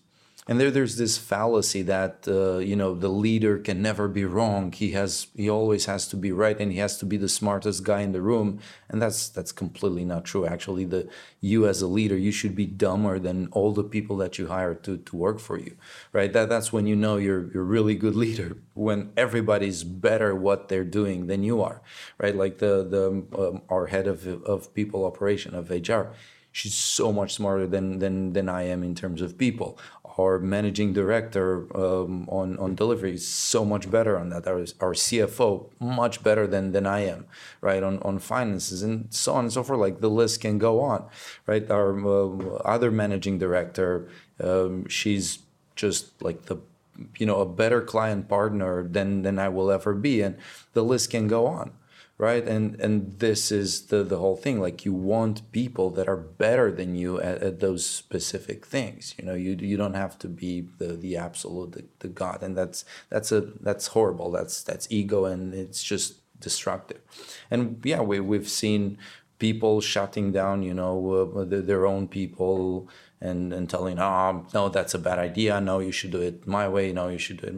and 0.47 0.59
there 0.59 0.71
there's 0.71 0.97
this 0.97 1.17
fallacy 1.17 1.81
that 1.83 2.27
uh, 2.27 2.57
you 2.57 2.75
know 2.75 2.93
the 2.93 3.09
leader 3.09 3.57
can 3.57 3.81
never 3.81 4.07
be 4.07 4.25
wrong. 4.25 4.71
He 4.71 4.91
has 4.91 5.27
he 5.35 5.49
always 5.49 5.85
has 5.85 6.07
to 6.09 6.17
be 6.17 6.31
right 6.31 6.59
and 6.59 6.71
he 6.71 6.79
has 6.79 6.97
to 6.97 7.05
be 7.05 7.17
the 7.17 7.29
smartest 7.29 7.83
guy 7.83 8.01
in 8.01 8.11
the 8.11 8.21
room. 8.21 8.59
And 8.89 9.01
that's 9.01 9.29
that's 9.29 9.51
completely 9.51 10.03
not 10.03 10.25
true. 10.25 10.45
Actually 10.45 10.85
the 10.85 11.09
you 11.39 11.67
as 11.67 11.81
a 11.81 11.87
leader 11.87 12.17
you 12.17 12.31
should 12.31 12.55
be 12.55 12.65
dumber 12.65 13.19
than 13.19 13.47
all 13.51 13.71
the 13.71 13.83
people 13.83 14.17
that 14.17 14.37
you 14.37 14.47
hire 14.47 14.75
to, 14.75 14.97
to 14.97 15.15
work 15.15 15.39
for 15.39 15.57
you 15.57 15.77
right? 16.11 16.33
That 16.33 16.49
that's 16.49 16.73
when 16.73 16.87
you 16.87 16.95
know 16.95 17.17
you're 17.17 17.51
you're 17.53 17.63
a 17.63 17.73
really 17.77 17.95
good 17.95 18.15
leader 18.15 18.57
when 18.73 19.11
everybody's 19.15 19.83
better 19.83 20.35
what 20.35 20.67
they're 20.67 20.83
doing 20.83 21.27
than 21.27 21.43
you 21.43 21.61
are 21.61 21.81
right? 22.17 22.35
Like 22.35 22.57
the 22.57 22.83
the 22.83 23.05
um, 23.39 23.61
our 23.69 23.87
head 23.87 24.07
of 24.07 24.27
of 24.43 24.73
people 24.73 25.05
operation 25.05 25.55
of 25.55 25.69
HR 25.69 26.11
she's 26.53 26.75
so 26.75 27.11
much 27.11 27.33
smarter 27.33 27.67
than 27.67 27.99
than 27.99 28.31
than 28.31 28.47
I 28.47 28.63
am 28.63 28.83
in 28.83 28.95
terms 28.95 29.21
of 29.21 29.37
people 29.37 29.77
our 30.19 30.37
managing 30.39 30.93
director 30.93 31.65
um, 31.75 32.27
on 32.29 32.57
on 32.59 32.75
delivery 32.75 33.15
is 33.15 33.27
so 33.27 33.65
much 33.65 33.89
better 33.89 34.17
on 34.17 34.29
that. 34.29 34.47
Our, 34.47 34.59
our 34.79 34.93
CFO 34.93 35.69
much 35.79 36.23
better 36.23 36.45
than 36.45 36.71
than 36.71 36.85
I 36.85 37.01
am, 37.01 37.25
right? 37.61 37.81
On 37.81 37.99
on 37.99 38.19
finances 38.19 38.83
and 38.83 39.13
so 39.13 39.33
on 39.33 39.45
and 39.45 39.53
so 39.53 39.63
forth. 39.63 39.79
Like 39.79 40.01
the 40.01 40.09
list 40.09 40.41
can 40.41 40.57
go 40.57 40.81
on, 40.81 41.05
right? 41.47 41.69
Our 41.69 41.97
uh, 41.97 42.55
other 42.65 42.91
managing 42.91 43.39
director, 43.39 44.07
um, 44.39 44.87
she's 44.87 45.39
just 45.75 46.21
like 46.21 46.45
the 46.45 46.57
you 47.17 47.25
know 47.25 47.41
a 47.41 47.45
better 47.45 47.81
client 47.81 48.29
partner 48.29 48.83
than 48.87 49.23
than 49.23 49.39
I 49.39 49.49
will 49.49 49.71
ever 49.71 49.93
be, 49.93 50.21
and 50.21 50.37
the 50.73 50.83
list 50.83 51.09
can 51.09 51.27
go 51.27 51.47
on 51.47 51.71
right? 52.17 52.47
And 52.47 52.79
and 52.79 53.19
this 53.19 53.51
is 53.51 53.87
the 53.87 54.03
the 54.03 54.17
whole 54.17 54.35
thing. 54.35 54.59
Like 54.59 54.85
you 54.85 54.93
want 54.93 55.51
people 55.51 55.89
that 55.91 56.07
are 56.07 56.17
better 56.17 56.71
than 56.71 56.95
you 56.95 57.19
at, 57.19 57.41
at 57.41 57.59
those 57.59 57.85
specific 57.85 58.65
things 58.65 59.15
you 59.17 59.25
know? 59.25 59.33
You 59.33 59.57
you 59.59 59.77
don't 59.77 59.95
have 59.95 60.17
to 60.19 60.27
be 60.27 60.67
the 60.77 60.93
the 60.93 61.17
absolute 61.17 61.71
the, 61.73 61.85
the 61.99 62.07
god. 62.07 62.43
And 62.43 62.55
that's 62.57 62.85
that's 63.09 63.31
a 63.31 63.41
that's 63.61 63.87
horrible. 63.87 64.31
That's 64.31 64.63
that's 64.63 64.87
ego 64.89 65.25
and 65.25 65.53
it's 65.53 65.83
just 65.83 66.39
destructive. 66.39 67.01
And 67.49 67.81
yeah 67.83 68.01
we 68.01 68.19
we've 68.19 68.49
seen 68.49 68.97
people 69.39 69.81
shutting 69.81 70.31
down 70.31 70.63
you 70.63 70.73
know 70.73 70.95
uh, 71.35 71.43
the, 71.43 71.61
their 71.61 71.85
own 71.85 72.07
people 72.07 72.87
and 73.19 73.51
and 73.51 73.69
telling 73.69 73.99
oh 73.99 74.45
no 74.53 74.69
that's 74.69 74.93
a 74.93 74.99
bad 74.99 75.19
idea. 75.19 75.59
No 75.59 75.79
you 75.79 75.91
should 75.91 76.11
do 76.11 76.21
it 76.21 76.45
my 76.45 76.67
way. 76.67 76.93
No 76.93 77.07
you 77.09 77.17
should 77.17 77.41
do 77.41 77.47
it 77.47 77.55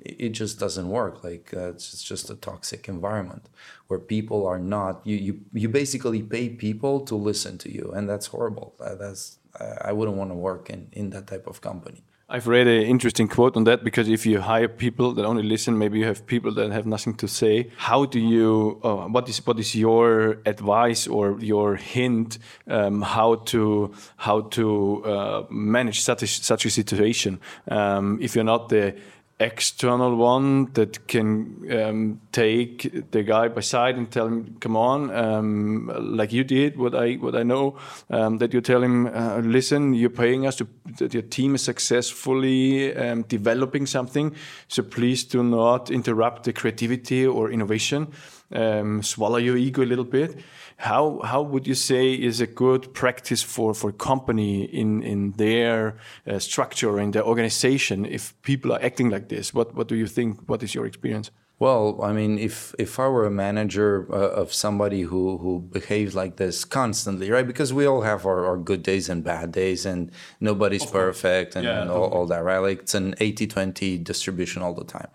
it 0.00 0.30
just 0.30 0.58
doesn't 0.58 0.88
work. 0.88 1.24
Like 1.24 1.52
uh, 1.54 1.70
it's, 1.70 2.02
just 2.02 2.30
a 2.30 2.34
toxic 2.34 2.88
environment 2.88 3.48
where 3.86 3.98
people 3.98 4.46
are 4.46 4.58
not. 4.58 5.00
You 5.04 5.16
you 5.16 5.40
you 5.52 5.68
basically 5.68 6.22
pay 6.22 6.48
people 6.48 7.00
to 7.06 7.14
listen 7.14 7.58
to 7.58 7.72
you, 7.72 7.92
and 7.94 8.08
that's 8.08 8.26
horrible. 8.26 8.74
Uh, 8.80 8.94
that's 8.94 9.38
I 9.80 9.92
wouldn't 9.92 10.16
want 10.16 10.30
to 10.30 10.34
work 10.34 10.70
in 10.70 10.88
in 10.92 11.10
that 11.10 11.26
type 11.26 11.46
of 11.46 11.60
company. 11.60 12.02
I've 12.26 12.48
read 12.48 12.66
an 12.66 12.82
interesting 12.82 13.28
quote 13.28 13.54
on 13.54 13.64
that 13.64 13.84
because 13.84 14.08
if 14.08 14.24
you 14.24 14.40
hire 14.40 14.66
people 14.66 15.12
that 15.12 15.26
only 15.26 15.42
listen, 15.42 15.76
maybe 15.76 15.98
you 15.98 16.06
have 16.06 16.26
people 16.26 16.52
that 16.54 16.72
have 16.72 16.86
nothing 16.86 17.14
to 17.16 17.28
say. 17.28 17.70
How 17.76 18.06
do 18.06 18.18
you? 18.18 18.80
Uh, 18.82 19.06
what 19.08 19.28
is 19.28 19.46
what 19.46 19.58
is 19.58 19.74
your 19.74 20.38
advice 20.46 21.06
or 21.06 21.38
your 21.40 21.76
hint 21.76 22.38
um, 22.66 23.02
how 23.02 23.36
to 23.52 23.92
how 24.16 24.40
to 24.40 25.04
uh, 25.04 25.42
manage 25.50 26.00
such 26.00 26.22
a, 26.22 26.26
such 26.26 26.64
a 26.64 26.70
situation 26.70 27.40
um, 27.70 28.18
if 28.22 28.34
you're 28.34 28.42
not 28.42 28.70
the 28.70 28.96
external 29.44 30.16
one 30.16 30.72
that 30.72 31.06
can 31.06 31.66
um, 31.70 32.20
take 32.32 33.10
the 33.10 33.22
guy 33.22 33.48
by 33.48 33.60
side 33.60 33.96
and 33.96 34.10
tell 34.10 34.26
him, 34.26 34.56
"Come 34.60 34.76
on," 34.76 35.10
um, 35.10 35.90
like 36.16 36.32
you 36.32 36.44
did. 36.44 36.76
What 36.76 36.94
I 36.94 37.14
what 37.14 37.34
I 37.34 37.42
know 37.42 37.76
um, 38.10 38.38
that 38.38 38.52
you 38.54 38.60
tell 38.60 38.82
him, 38.82 39.06
uh, 39.06 39.40
"Listen, 39.44 39.94
you're 39.94 40.10
paying 40.10 40.46
us 40.46 40.56
to 40.56 40.66
that 40.98 41.14
your 41.14 41.22
team 41.22 41.54
is 41.54 41.62
successfully 41.62 42.94
um, 42.96 43.22
developing 43.22 43.86
something, 43.86 44.34
so 44.68 44.82
please 44.82 45.24
do 45.24 45.42
not 45.42 45.90
interrupt 45.90 46.44
the 46.44 46.52
creativity 46.52 47.26
or 47.26 47.50
innovation. 47.50 48.08
Um, 48.54 49.02
swallow 49.02 49.38
your 49.38 49.56
ego 49.56 49.82
a 49.82 49.84
little 49.84 50.04
bit." 50.04 50.38
How 50.76 51.20
how 51.24 51.42
would 51.42 51.66
you 51.66 51.74
say 51.74 52.12
is 52.14 52.40
a 52.40 52.46
good 52.46 52.92
practice 52.94 53.42
for 53.42 53.74
for 53.74 53.92
company 53.92 54.64
in 54.64 55.02
in 55.02 55.32
their 55.32 55.96
uh, 56.26 56.38
structure 56.38 57.00
in 57.00 57.12
their 57.12 57.24
organization 57.24 58.04
if 58.04 58.34
people 58.42 58.72
are 58.72 58.82
acting 58.82 59.10
like 59.10 59.28
this? 59.28 59.54
What 59.54 59.74
what 59.74 59.88
do 59.88 59.94
you 59.94 60.06
think? 60.06 60.40
What 60.48 60.62
is 60.62 60.74
your 60.74 60.86
experience? 60.86 61.30
Well, 61.60 62.00
I 62.02 62.12
mean, 62.12 62.36
if 62.38 62.74
if 62.78 62.98
I 62.98 63.06
were 63.06 63.26
a 63.26 63.30
manager 63.30 64.06
uh, 64.12 64.42
of 64.42 64.52
somebody 64.52 65.02
who 65.02 65.38
who 65.38 65.60
behaves 65.60 66.14
like 66.14 66.36
this 66.36 66.64
constantly, 66.64 67.30
right? 67.30 67.46
Because 67.46 67.72
we 67.72 67.86
all 67.86 68.02
have 68.02 68.26
our, 68.26 68.44
our 68.44 68.56
good 68.56 68.82
days 68.82 69.08
and 69.08 69.22
bad 69.22 69.52
days, 69.52 69.86
and 69.86 70.10
nobody's 70.40 70.84
perfect, 70.84 71.54
and, 71.54 71.64
yeah, 71.64 71.82
and 71.82 71.90
all, 71.90 72.10
all, 72.10 72.26
that, 72.26 72.42
right? 72.42 72.58
Like 72.58 72.80
it's 72.80 72.94
an 72.94 73.14
80-20 73.14 74.02
distribution 74.02 74.62
all 74.62 74.74
the 74.74 74.84
time. 74.84 75.08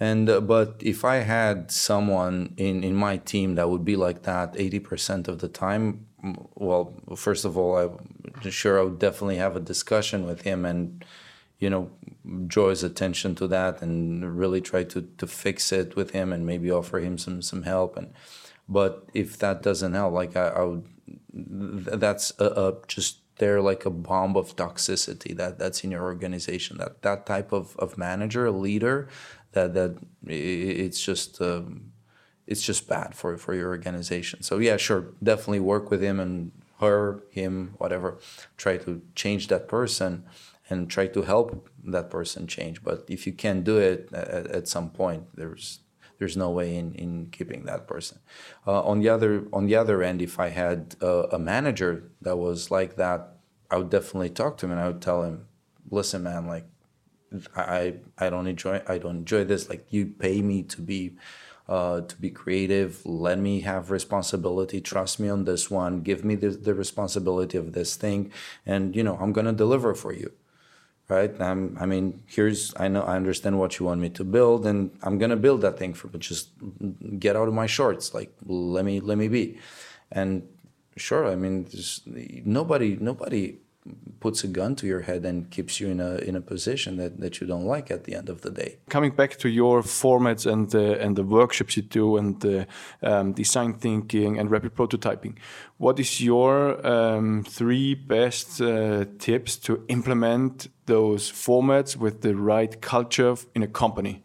And 0.00 0.30
uh, 0.30 0.40
but 0.40 0.76
if 0.80 1.04
I 1.04 1.16
had 1.16 1.70
someone 1.70 2.54
in 2.56 2.84
in 2.84 2.94
my 2.94 3.16
team 3.16 3.56
that 3.56 3.68
would 3.68 3.84
be 3.84 3.96
like 3.96 4.22
that 4.22 4.54
80% 4.54 5.28
of 5.28 5.40
the 5.40 5.48
time, 5.48 6.06
well, 6.54 6.94
first 7.16 7.44
of 7.44 7.56
all, 7.58 7.76
I'm 7.76 8.50
sure 8.50 8.78
I 8.78 8.82
would 8.84 8.98
definitely 8.98 9.36
have 9.36 9.56
a 9.56 9.60
discussion 9.60 10.26
with 10.26 10.42
him 10.42 10.64
and 10.64 11.04
you 11.58 11.68
know 11.68 11.90
draw 12.46 12.68
his 12.70 12.84
attention 12.84 13.34
to 13.36 13.48
that 13.48 13.82
and 13.82 14.38
really 14.38 14.60
try 14.60 14.84
to 14.84 15.02
to 15.18 15.26
fix 15.26 15.72
it 15.72 15.96
with 15.96 16.10
him 16.10 16.32
and 16.32 16.46
maybe 16.46 16.70
offer 16.70 17.00
him 17.00 17.18
some 17.18 17.42
some 17.42 17.64
help. 17.64 17.96
And 17.96 18.12
but 18.68 19.08
if 19.14 19.38
that 19.38 19.62
doesn't 19.62 19.94
help 19.94 20.12
like 20.12 20.36
i, 20.36 20.48
I 20.48 20.62
would 20.62 20.84
that's 21.32 22.32
a, 22.38 22.44
a 22.44 22.74
just 22.86 23.18
there 23.38 23.60
like 23.60 23.86
a 23.86 23.90
bomb 23.90 24.36
of 24.36 24.54
toxicity 24.56 25.34
that 25.36 25.58
that's 25.58 25.82
in 25.82 25.90
your 25.90 26.02
organization. 26.02 26.78
That 26.78 27.02
that 27.02 27.26
type 27.26 27.52
of, 27.52 27.76
of 27.76 27.96
manager 27.96 28.46
a 28.46 28.52
leader 28.52 29.08
that 29.58 29.74
that 29.74 29.92
it's 30.26 31.00
just 31.00 31.40
um, 31.40 31.92
it's 32.46 32.62
just 32.62 32.88
bad 32.88 33.14
for 33.14 33.36
for 33.36 33.54
your 33.54 33.68
organization. 33.68 34.42
So 34.42 34.58
yeah, 34.58 34.76
sure, 34.76 35.02
definitely 35.22 35.60
work 35.60 35.90
with 35.90 36.02
him 36.02 36.20
and 36.20 36.52
her, 36.80 37.22
him, 37.30 37.74
whatever. 37.78 38.18
Try 38.56 38.76
to 38.78 39.02
change 39.14 39.48
that 39.48 39.66
person 39.68 40.24
and 40.70 40.88
try 40.88 41.06
to 41.08 41.22
help 41.22 41.68
that 41.84 42.10
person 42.10 42.46
change. 42.46 42.82
But 42.82 43.04
if 43.08 43.26
you 43.26 43.32
can't 43.32 43.64
do 43.64 43.78
it 43.78 44.08
at, 44.12 44.46
at 44.58 44.68
some 44.68 44.90
point, 44.90 45.24
there's 45.34 45.80
there's 46.18 46.36
no 46.36 46.50
way 46.50 46.76
in, 46.76 46.94
in 46.94 47.28
keeping 47.30 47.64
that 47.64 47.86
person. 47.86 48.18
Uh, 48.66 48.82
on 48.82 49.00
the 49.00 49.08
other 49.08 49.46
on 49.52 49.66
the 49.66 49.76
other 49.76 50.02
end, 50.02 50.22
if 50.22 50.38
I 50.38 50.48
had 50.48 50.96
a 51.00 51.38
manager 51.38 51.92
that 52.22 52.36
was 52.36 52.70
like 52.70 52.96
that 52.96 53.38
I 53.70 53.76
would 53.76 53.90
definitely 53.90 54.30
talk 54.30 54.56
to 54.58 54.66
him 54.66 54.72
and 54.72 54.80
I 54.80 54.86
would 54.86 55.02
tell 55.02 55.22
him, 55.22 55.46
listen, 55.90 56.22
man, 56.22 56.46
like 56.46 56.64
I 57.56 57.94
I 58.18 58.30
don't 58.30 58.46
enjoy 58.46 58.82
I 58.86 58.98
don't 58.98 59.18
enjoy 59.18 59.44
this. 59.44 59.68
Like 59.68 59.86
you 59.90 60.06
pay 60.06 60.42
me 60.42 60.62
to 60.64 60.80
be 60.80 61.16
uh, 61.68 62.00
to 62.00 62.16
be 62.16 62.30
creative. 62.30 63.04
Let 63.04 63.38
me 63.38 63.60
have 63.60 63.90
responsibility. 63.90 64.80
Trust 64.80 65.20
me 65.20 65.28
on 65.28 65.44
this 65.44 65.70
one. 65.70 66.00
Give 66.00 66.24
me 66.24 66.34
the, 66.34 66.48
the 66.50 66.74
responsibility 66.74 67.58
of 67.58 67.72
this 67.72 67.96
thing, 67.96 68.32
and 68.64 68.96
you 68.96 69.02
know 69.02 69.16
I'm 69.20 69.32
gonna 69.32 69.52
deliver 69.52 69.94
for 69.94 70.12
you, 70.12 70.32
right? 71.08 71.38
I'm, 71.40 71.76
I 71.78 71.86
mean, 71.86 72.22
here's 72.26 72.72
I 72.78 72.88
know 72.88 73.02
I 73.02 73.16
understand 73.16 73.58
what 73.58 73.78
you 73.78 73.86
want 73.86 74.00
me 74.00 74.08
to 74.10 74.24
build, 74.24 74.66
and 74.66 74.90
I'm 75.02 75.18
gonna 75.18 75.36
build 75.36 75.60
that 75.62 75.78
thing 75.78 75.94
for. 75.94 76.08
But 76.08 76.20
just 76.20 76.50
get 77.18 77.36
out 77.36 77.48
of 77.48 77.54
my 77.54 77.66
shorts. 77.66 78.14
Like 78.14 78.32
let 78.46 78.84
me 78.84 79.00
let 79.00 79.18
me 79.18 79.28
be, 79.28 79.58
and 80.10 80.48
sure. 80.96 81.26
I 81.26 81.36
mean, 81.36 81.68
nobody 82.46 82.96
nobody 82.98 83.58
puts 84.20 84.44
a 84.44 84.48
gun 84.48 84.74
to 84.76 84.86
your 84.86 85.02
head 85.02 85.24
and 85.24 85.50
keeps 85.50 85.80
you 85.80 85.88
in 85.88 86.00
a 86.00 86.16
in 86.16 86.36
a 86.36 86.40
position 86.40 86.96
that, 86.96 87.20
that 87.20 87.40
you 87.40 87.46
don't 87.46 87.64
like 87.64 87.90
at 87.90 88.04
the 88.04 88.14
end 88.14 88.28
of 88.28 88.40
the 88.42 88.50
day. 88.50 88.78
Coming 88.88 89.12
back 89.12 89.36
to 89.38 89.48
your 89.48 89.82
formats 89.82 90.50
and 90.50 90.70
the 90.70 91.00
and 91.00 91.16
the 91.16 91.24
workshops 91.24 91.76
you 91.76 91.82
do 91.82 92.16
and 92.16 92.40
the 92.40 92.66
um, 93.02 93.32
design 93.32 93.74
thinking 93.74 94.38
and 94.38 94.50
rapid 94.50 94.74
prototyping, 94.74 95.34
what 95.78 95.98
is 96.00 96.20
your 96.20 96.86
um, 96.86 97.44
three 97.44 97.94
best 97.94 98.60
uh, 98.60 99.04
tips 99.18 99.56
to 99.56 99.84
implement 99.88 100.68
those 100.86 101.30
formats 101.30 101.96
with 101.96 102.20
the 102.22 102.34
right 102.34 102.80
culture 102.80 103.36
in 103.54 103.62
a 103.62 103.68
company? 103.68 104.22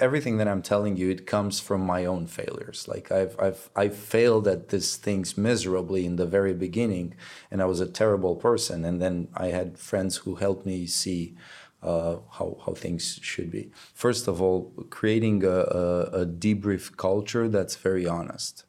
Everything 0.00 0.38
that 0.38 0.48
I'm 0.48 0.62
telling 0.62 0.96
you, 0.96 1.10
it 1.10 1.26
comes 1.26 1.60
from 1.60 1.82
my 1.82 2.04
own 2.04 2.26
failures. 2.26 2.88
Like 2.88 3.12
I've 3.12 3.38
I've 3.38 3.70
I 3.76 3.88
failed 3.88 4.48
at 4.48 4.68
these 4.68 4.96
things 4.96 5.36
miserably 5.36 6.04
in 6.06 6.16
the 6.16 6.26
very 6.26 6.54
beginning, 6.54 7.14
and 7.50 7.62
I 7.62 7.66
was 7.66 7.80
a 7.80 7.86
terrible 7.86 8.36
person. 8.36 8.84
And 8.84 9.00
then 9.00 9.28
I 9.34 9.48
had 9.48 9.78
friends 9.78 10.16
who 10.18 10.36
helped 10.36 10.66
me 10.66 10.86
see 10.86 11.36
uh, 11.82 12.16
how 12.32 12.56
how 12.64 12.72
things 12.72 13.20
should 13.22 13.50
be. 13.50 13.70
First 13.94 14.28
of 14.28 14.40
all, 14.42 14.72
creating 14.90 15.44
a, 15.44 15.48
a, 15.48 16.22
a 16.22 16.26
debrief 16.26 16.96
culture 16.96 17.48
that's 17.48 17.76
very 17.76 18.06
honest, 18.06 18.64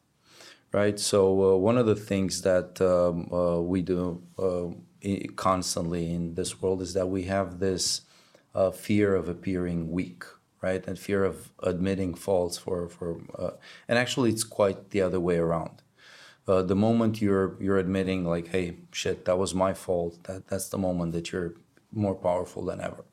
right? 0.72 1.00
So 1.00 1.54
uh, 1.54 1.58
one 1.58 1.78
of 1.78 1.86
the 1.86 1.96
things 1.96 2.42
that 2.42 2.82
um, 2.82 3.32
uh, 3.34 3.62
we 3.62 3.82
do 3.82 4.22
uh, 4.38 4.68
constantly 5.36 6.14
in 6.14 6.36
this 6.36 6.62
world 6.62 6.82
is 6.82 6.94
that 6.94 7.08
we 7.08 7.24
have 7.24 7.60
this 7.60 8.02
uh, 8.54 8.72
fear 8.72 9.16
of 9.16 9.28
appearing 9.30 9.92
weak 9.92 10.24
right? 10.62 10.86
And 10.88 10.98
fear 10.98 11.24
of 11.24 11.52
admitting 11.64 12.14
faults 12.14 12.58
for 12.58 12.88
for 12.90 13.22
uh, 13.38 13.52
and 13.88 13.98
actually 13.98 14.30
it's 14.30 14.44
quite 14.44 14.92
the 14.92 15.02
other 15.02 15.20
way 15.20 15.38
around. 15.38 15.82
Uh, 16.48 16.62
the 16.62 16.76
moment 16.76 17.22
you're 17.22 17.56
you're 17.60 17.78
admitting 17.78 18.26
like, 18.26 18.48
hey, 18.48 18.78
shit, 18.92 19.26
that 19.26 19.38
was 19.38 19.54
my 19.54 19.74
fault. 19.74 20.24
That 20.24 20.48
that's 20.48 20.70
the 20.70 20.78
moment 20.78 21.14
that 21.14 21.32
you're 21.32 21.54
more 21.92 22.16
powerful 22.16 22.66
than 22.66 22.82
ever. 22.82 23.06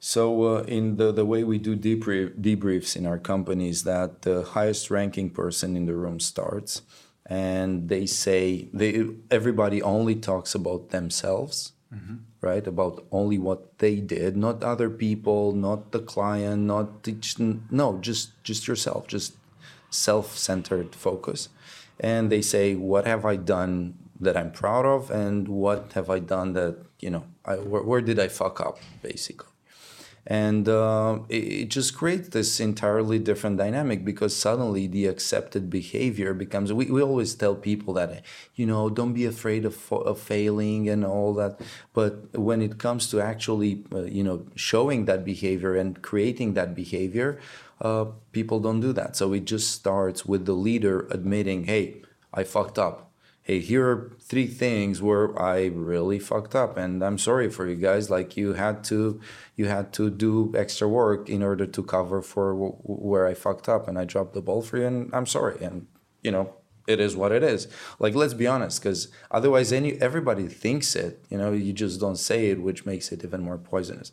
So 0.00 0.56
uh, 0.56 0.62
in 0.62 0.96
the 0.96 1.12
the 1.12 1.24
way 1.24 1.44
we 1.44 1.58
do 1.58 1.76
debrief, 1.76 2.40
debriefs 2.40 2.96
in 2.96 3.06
our 3.06 3.18
companies, 3.18 3.84
that 3.84 4.22
the 4.22 4.42
highest 4.42 4.90
ranking 4.90 5.30
person 5.30 5.76
in 5.76 5.86
the 5.86 5.94
room 5.94 6.18
starts, 6.18 6.82
and 7.26 7.88
they 7.88 8.06
say 8.06 8.68
they 8.72 9.06
everybody 9.30 9.80
only 9.80 10.16
talks 10.16 10.54
about 10.54 10.90
themselves. 10.90 11.72
Mm-hmm. 11.92 12.16
Right? 12.40 12.66
About 12.66 13.04
only 13.12 13.38
what 13.38 13.78
they 13.78 13.96
did, 13.96 14.36
not 14.36 14.64
other 14.64 14.90
people, 14.90 15.52
not 15.52 15.92
the 15.92 16.00
client, 16.00 16.62
not 16.62 17.02
the, 17.02 17.14
no, 17.70 17.98
just 18.00 18.42
just 18.42 18.66
yourself, 18.66 19.06
just 19.06 19.34
self-centered 19.90 20.94
focus. 20.94 21.48
And 22.00 22.32
they 22.32 22.42
say, 22.42 22.74
what 22.74 23.06
have 23.06 23.24
I 23.24 23.36
done 23.36 23.94
that 24.18 24.36
I'm 24.36 24.50
proud 24.50 24.86
of, 24.86 25.10
and 25.10 25.46
what 25.48 25.92
have 25.92 26.08
I 26.08 26.18
done 26.18 26.54
that 26.54 26.78
you 26.98 27.10
know, 27.10 27.24
I, 27.44 27.56
where, 27.56 27.82
where 27.82 28.00
did 28.00 28.18
I 28.18 28.28
fuck 28.28 28.60
up, 28.60 28.78
basically 29.02 29.51
and 30.26 30.68
uh, 30.68 31.18
it, 31.28 31.34
it, 31.34 31.68
just 31.68 31.96
creates 31.96 32.28
this 32.28 32.60
entirely 32.60 33.18
different 33.18 33.56
dynamic 33.56 34.04
because 34.04 34.36
suddenly 34.36 34.86
the 34.86 35.06
accepted 35.06 35.68
behavior 35.68 36.32
becomes 36.32 36.72
we, 36.72 36.86
we 36.86 37.02
always 37.02 37.34
tell 37.34 37.56
people 37.56 37.94
that 37.94 38.22
you 38.54 38.64
know 38.64 38.88
don't 38.88 39.14
be 39.14 39.24
afraid 39.24 39.64
of, 39.64 39.92
of 39.92 40.20
failing 40.20 40.88
and 40.88 41.04
all 41.04 41.34
that. 41.34 41.60
But 41.92 42.38
when 42.38 42.62
it 42.62 42.78
comes 42.78 43.10
to 43.10 43.20
actually 43.20 43.84
uh, 43.92 44.02
you 44.02 44.22
know 44.22 44.46
showing 44.54 45.06
that 45.06 45.24
behavior 45.24 45.74
and 45.74 46.00
creating 46.02 46.54
that 46.54 46.74
behavior 46.74 47.40
uh, 47.80 48.06
people 48.30 48.60
don't 48.60 48.80
do 48.80 48.92
that. 48.92 49.16
So 49.16 49.32
it 49.32 49.44
just 49.44 49.72
starts 49.72 50.24
with 50.24 50.46
the 50.46 50.52
leader 50.52 51.08
admitting 51.10 51.64
hey 51.64 52.02
i 52.34 52.44
fucked 52.44 52.78
up 52.78 53.11
hey, 53.42 53.58
here 53.58 53.84
are 53.84 54.16
three 54.20 54.46
things 54.46 55.02
where 55.02 55.38
I 55.40 55.66
really 55.66 56.18
fucked 56.18 56.54
up, 56.54 56.76
and 56.76 57.02
I'm 57.02 57.18
sorry 57.18 57.50
for 57.50 57.66
you 57.66 57.76
guys. 57.76 58.08
Like 58.08 58.36
you 58.36 58.54
had 58.54 58.84
to, 58.84 59.20
you 59.56 59.66
had 59.66 59.92
to 59.94 60.10
do 60.10 60.52
extra 60.56 60.88
work 60.88 61.28
in 61.28 61.42
order 61.42 61.66
to 61.66 61.82
cover 61.82 62.22
for 62.22 62.52
w- 62.52 62.76
where 62.84 63.26
I 63.26 63.34
fucked 63.34 63.68
up, 63.68 63.88
and 63.88 63.98
I 63.98 64.04
dropped 64.04 64.34
the 64.34 64.42
ball 64.42 64.62
for 64.62 64.78
you, 64.78 64.86
and 64.86 65.10
I'm 65.12 65.26
sorry. 65.26 65.62
And 65.62 65.88
you 66.22 66.30
know, 66.30 66.54
it 66.86 67.00
is 67.00 67.16
what 67.16 67.32
it 67.32 67.42
is. 67.42 67.68
Like 67.98 68.14
let's 68.14 68.34
be 68.34 68.46
honest, 68.46 68.80
because 68.80 69.08
otherwise, 69.30 69.72
any 69.72 70.00
everybody 70.00 70.46
thinks 70.46 70.94
it. 70.94 71.24
You 71.28 71.38
know, 71.38 71.52
you 71.52 71.72
just 71.72 72.00
don't 72.00 72.16
say 72.16 72.50
it, 72.50 72.62
which 72.62 72.86
makes 72.86 73.10
it 73.10 73.24
even 73.24 73.42
more 73.42 73.58
poisonous. 73.58 74.12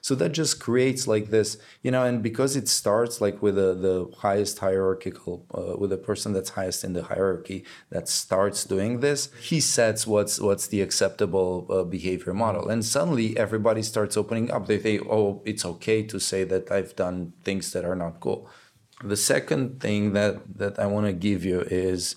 So 0.00 0.14
that 0.16 0.32
just 0.32 0.60
creates 0.60 1.06
like 1.06 1.30
this, 1.30 1.58
you 1.82 1.90
know, 1.90 2.04
and 2.04 2.22
because 2.22 2.56
it 2.56 2.68
starts 2.68 3.20
like 3.20 3.42
with 3.42 3.58
a, 3.58 3.74
the 3.74 4.10
highest 4.18 4.58
hierarchical, 4.60 5.44
uh, 5.54 5.76
with 5.76 5.92
a 5.92 5.98
person 5.98 6.32
that's 6.32 6.50
highest 6.50 6.84
in 6.84 6.92
the 6.92 7.04
hierarchy 7.04 7.64
that 7.90 8.08
starts 8.08 8.64
doing 8.64 9.00
this, 9.00 9.30
he 9.40 9.60
sets 9.60 10.06
what's 10.06 10.40
what's 10.40 10.66
the 10.68 10.80
acceptable 10.80 11.66
uh, 11.70 11.84
behavior 11.84 12.34
model, 12.34 12.68
and 12.68 12.84
suddenly 12.84 13.36
everybody 13.36 13.82
starts 13.82 14.16
opening 14.16 14.50
up. 14.50 14.66
They 14.66 14.80
say, 14.80 14.98
oh, 15.00 15.42
it's 15.44 15.64
okay 15.64 16.02
to 16.04 16.18
say 16.18 16.44
that 16.44 16.70
I've 16.70 16.94
done 16.96 17.32
things 17.44 17.72
that 17.72 17.84
are 17.84 17.96
not 17.96 18.20
cool. 18.20 18.48
The 19.02 19.16
second 19.16 19.80
thing 19.80 20.12
that 20.14 20.58
that 20.58 20.78
I 20.78 20.86
want 20.86 21.06
to 21.06 21.12
give 21.12 21.44
you 21.44 21.60
is 21.60 22.16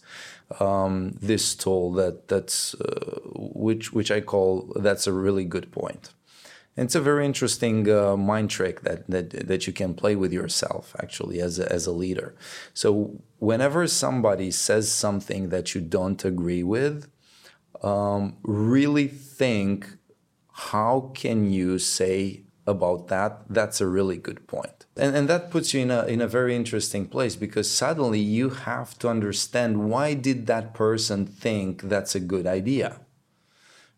um, 0.59 1.17
this 1.21 1.55
tool 1.55 1.93
that 1.93 2.27
that's 2.27 2.73
uh, 2.75 3.19
which 3.35 3.93
which 3.93 4.11
I 4.11 4.21
call 4.21 4.73
that's 4.75 5.07
a 5.07 5.13
really 5.13 5.45
good 5.45 5.71
point 5.71 6.11
it's 6.77 6.95
a 6.95 7.01
very 7.01 7.25
interesting 7.25 7.89
uh, 7.89 8.15
mind 8.15 8.49
trick 8.49 8.81
that, 8.81 9.09
that 9.09 9.47
that 9.47 9.67
you 9.67 9.73
can 9.73 9.93
play 9.93 10.15
with 10.15 10.31
yourself 10.31 10.95
actually 10.99 11.41
as 11.41 11.59
a, 11.59 11.71
as 11.71 11.85
a 11.85 11.91
leader. 11.91 12.35
So 12.73 13.21
whenever 13.39 13.87
somebody 13.87 14.51
says 14.51 14.91
something 14.91 15.49
that 15.49 15.75
you 15.75 15.81
don't 15.81 16.23
agree 16.23 16.63
with, 16.63 17.09
um, 17.83 18.37
really 18.43 19.07
think 19.07 19.97
how 20.53 21.11
can 21.13 21.51
you 21.51 21.79
say 21.79 22.43
about 22.67 23.07
that? 23.07 23.43
That's 23.49 23.81
a 23.81 23.87
really 23.87 24.17
good 24.17 24.47
point. 24.47 24.85
And, 24.95 25.15
and 25.15 25.27
that 25.27 25.49
puts 25.49 25.73
you 25.73 25.81
in 25.81 25.91
a, 25.91 26.05
in 26.05 26.21
a 26.21 26.27
very 26.27 26.55
interesting 26.55 27.07
place 27.07 27.35
because 27.35 27.69
suddenly 27.69 28.19
you 28.19 28.49
have 28.49 28.97
to 28.99 29.09
understand 29.09 29.89
why 29.89 30.13
did 30.13 30.47
that 30.47 30.73
person 30.73 31.25
think 31.25 31.83
that's 31.83 32.15
a 32.15 32.19
good 32.19 32.45
idea 32.45 32.99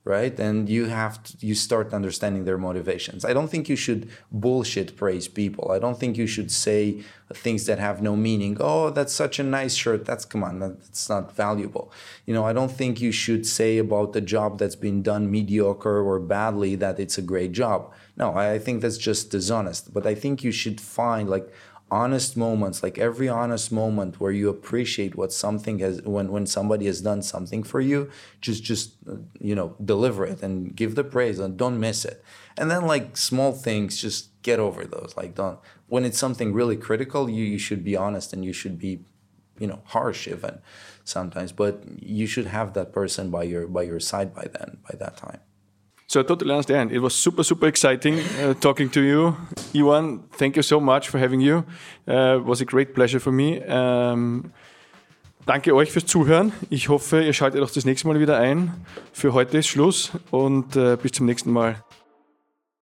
right? 0.05 0.37
And 0.37 0.67
you 0.67 0.85
have 0.85 1.23
to, 1.23 1.45
you 1.45 1.55
start 1.55 1.93
understanding 1.93 2.43
their 2.43 2.57
motivations. 2.57 3.23
I 3.23 3.33
don't 3.33 3.47
think 3.47 3.69
you 3.69 3.75
should 3.75 4.09
bullshit 4.31 4.97
praise 4.97 5.27
people. 5.27 5.71
I 5.71 5.79
don't 5.79 5.97
think 5.99 6.17
you 6.17 6.27
should 6.27 6.51
say 6.51 7.03
things 7.33 7.65
that 7.65 7.79
have 7.79 8.01
no 8.01 8.15
meaning. 8.15 8.57
Oh 8.59 8.89
that's 8.89 9.13
such 9.13 9.39
a 9.39 9.43
nice 9.43 9.75
shirt. 9.75 10.05
That's 10.05 10.25
come 10.25 10.43
on 10.43 10.59
that's 10.59 11.09
not 11.09 11.35
valuable. 11.35 11.91
You 12.25 12.33
know 12.33 12.45
i 12.45 12.53
don't 12.53 12.71
think 12.71 13.01
you 13.01 13.11
should 13.11 13.45
say 13.45 13.77
about 13.77 14.13
the 14.13 14.21
job 14.21 14.59
that's 14.59 14.75
been 14.75 15.01
done 15.01 15.31
mediocre 15.31 16.01
or 16.01 16.19
badly 16.19 16.75
that 16.75 16.99
it's 16.99 17.17
a 17.17 17.21
great 17.21 17.51
job. 17.51 17.91
No 18.17 18.35
i 18.35 18.59
think 18.59 18.81
that's 18.81 18.97
just 18.97 19.31
dishonest. 19.31 19.93
But 19.93 20.05
i 20.05 20.15
think 20.15 20.43
you 20.43 20.51
should 20.51 20.79
find 20.79 21.29
like 21.29 21.51
honest 21.93 22.35
moments 22.35 22.81
like 22.81 22.97
every 22.97 23.29
honest 23.29 23.71
moment 23.71 24.19
where 24.19 24.31
you 24.31 24.49
appreciate 24.49 25.13
what 25.15 25.31
something 25.31 25.77
has 25.77 26.01
when 26.01 26.31
when 26.31 26.45
somebody 26.47 26.87
has 26.87 26.99
done 27.01 27.21
something 27.21 27.61
for 27.61 27.79
you 27.79 28.09
just 28.41 28.63
just 28.63 28.95
uh, 29.07 29.15
you 29.39 29.53
know 29.53 29.75
deliver 29.93 30.25
it 30.25 30.41
and 30.41 30.75
give 30.75 30.95
the 30.95 31.03
praise 31.03 31.37
and 31.37 31.55
don't 31.55 31.79
miss 31.79 32.03
it. 32.03 32.23
And 32.57 32.71
then 32.71 32.87
like 32.87 33.15
small 33.15 33.51
things 33.51 34.01
just 34.05 34.21
get 34.41 34.59
over 34.59 34.85
those 34.85 35.13
like 35.15 35.35
don't 35.35 35.59
when 35.87 36.03
it's 36.03 36.17
something 36.17 36.51
really 36.51 36.77
critical 36.87 37.29
you 37.29 37.43
you 37.53 37.59
should 37.59 37.83
be 37.83 37.95
honest 37.95 38.33
and 38.33 38.43
you 38.43 38.53
should 38.53 38.77
be 38.79 38.91
you 39.59 39.67
know 39.67 39.81
harsh 39.93 40.27
even 40.27 40.59
sometimes 41.03 41.51
but 41.51 41.83
you 41.99 42.25
should 42.25 42.47
have 42.47 42.73
that 42.73 42.91
person 42.91 43.29
by 43.29 43.43
your 43.43 43.67
by 43.67 43.83
your 43.83 43.99
side 43.99 44.33
by 44.33 44.45
then 44.55 44.69
by 44.87 44.95
that 44.97 45.15
time 45.15 45.41
so 46.07 46.19
I 46.19 46.23
totally 46.23 46.51
understand. 46.51 46.91
It 46.91 46.99
was 46.99 47.13
super, 47.13 47.43
super 47.43 47.67
exciting 47.67 48.19
uh, 48.41 48.53
talking 48.59 48.89
to 48.91 49.01
you. 49.01 49.35
Iwan, 49.73 50.23
thank 50.37 50.55
you 50.55 50.63
so 50.63 50.79
much 50.79 51.09
for 51.09 51.19
having 51.19 51.41
you. 51.41 51.63
Uh, 52.07 52.37
it 52.37 52.45
was 52.45 52.61
a 52.61 52.65
great 52.65 52.93
pleasure 52.93 53.19
for 53.19 53.31
me. 53.31 53.61
Um, 53.67 54.51
danke 55.45 55.73
euch 55.73 55.91
fürs 55.91 56.05
Zuhören. 56.05 56.51
Ich 56.69 56.89
hoffe, 56.89 57.23
ihr 57.23 57.33
schaltet 57.33 57.61
auch 57.61 57.71
das 57.71 57.85
nächste 57.85 58.07
Mal 58.07 58.19
wieder 58.19 58.37
ein. 58.37 58.73
Für 59.11 59.33
heute 59.33 59.57
ist 59.57 59.67
Schluss 59.67 60.11
und 60.31 60.75
uh, 60.75 60.97
bis 60.97 61.13
zum 61.13 61.25
nächsten 61.25 61.51
Mal. 61.51 61.83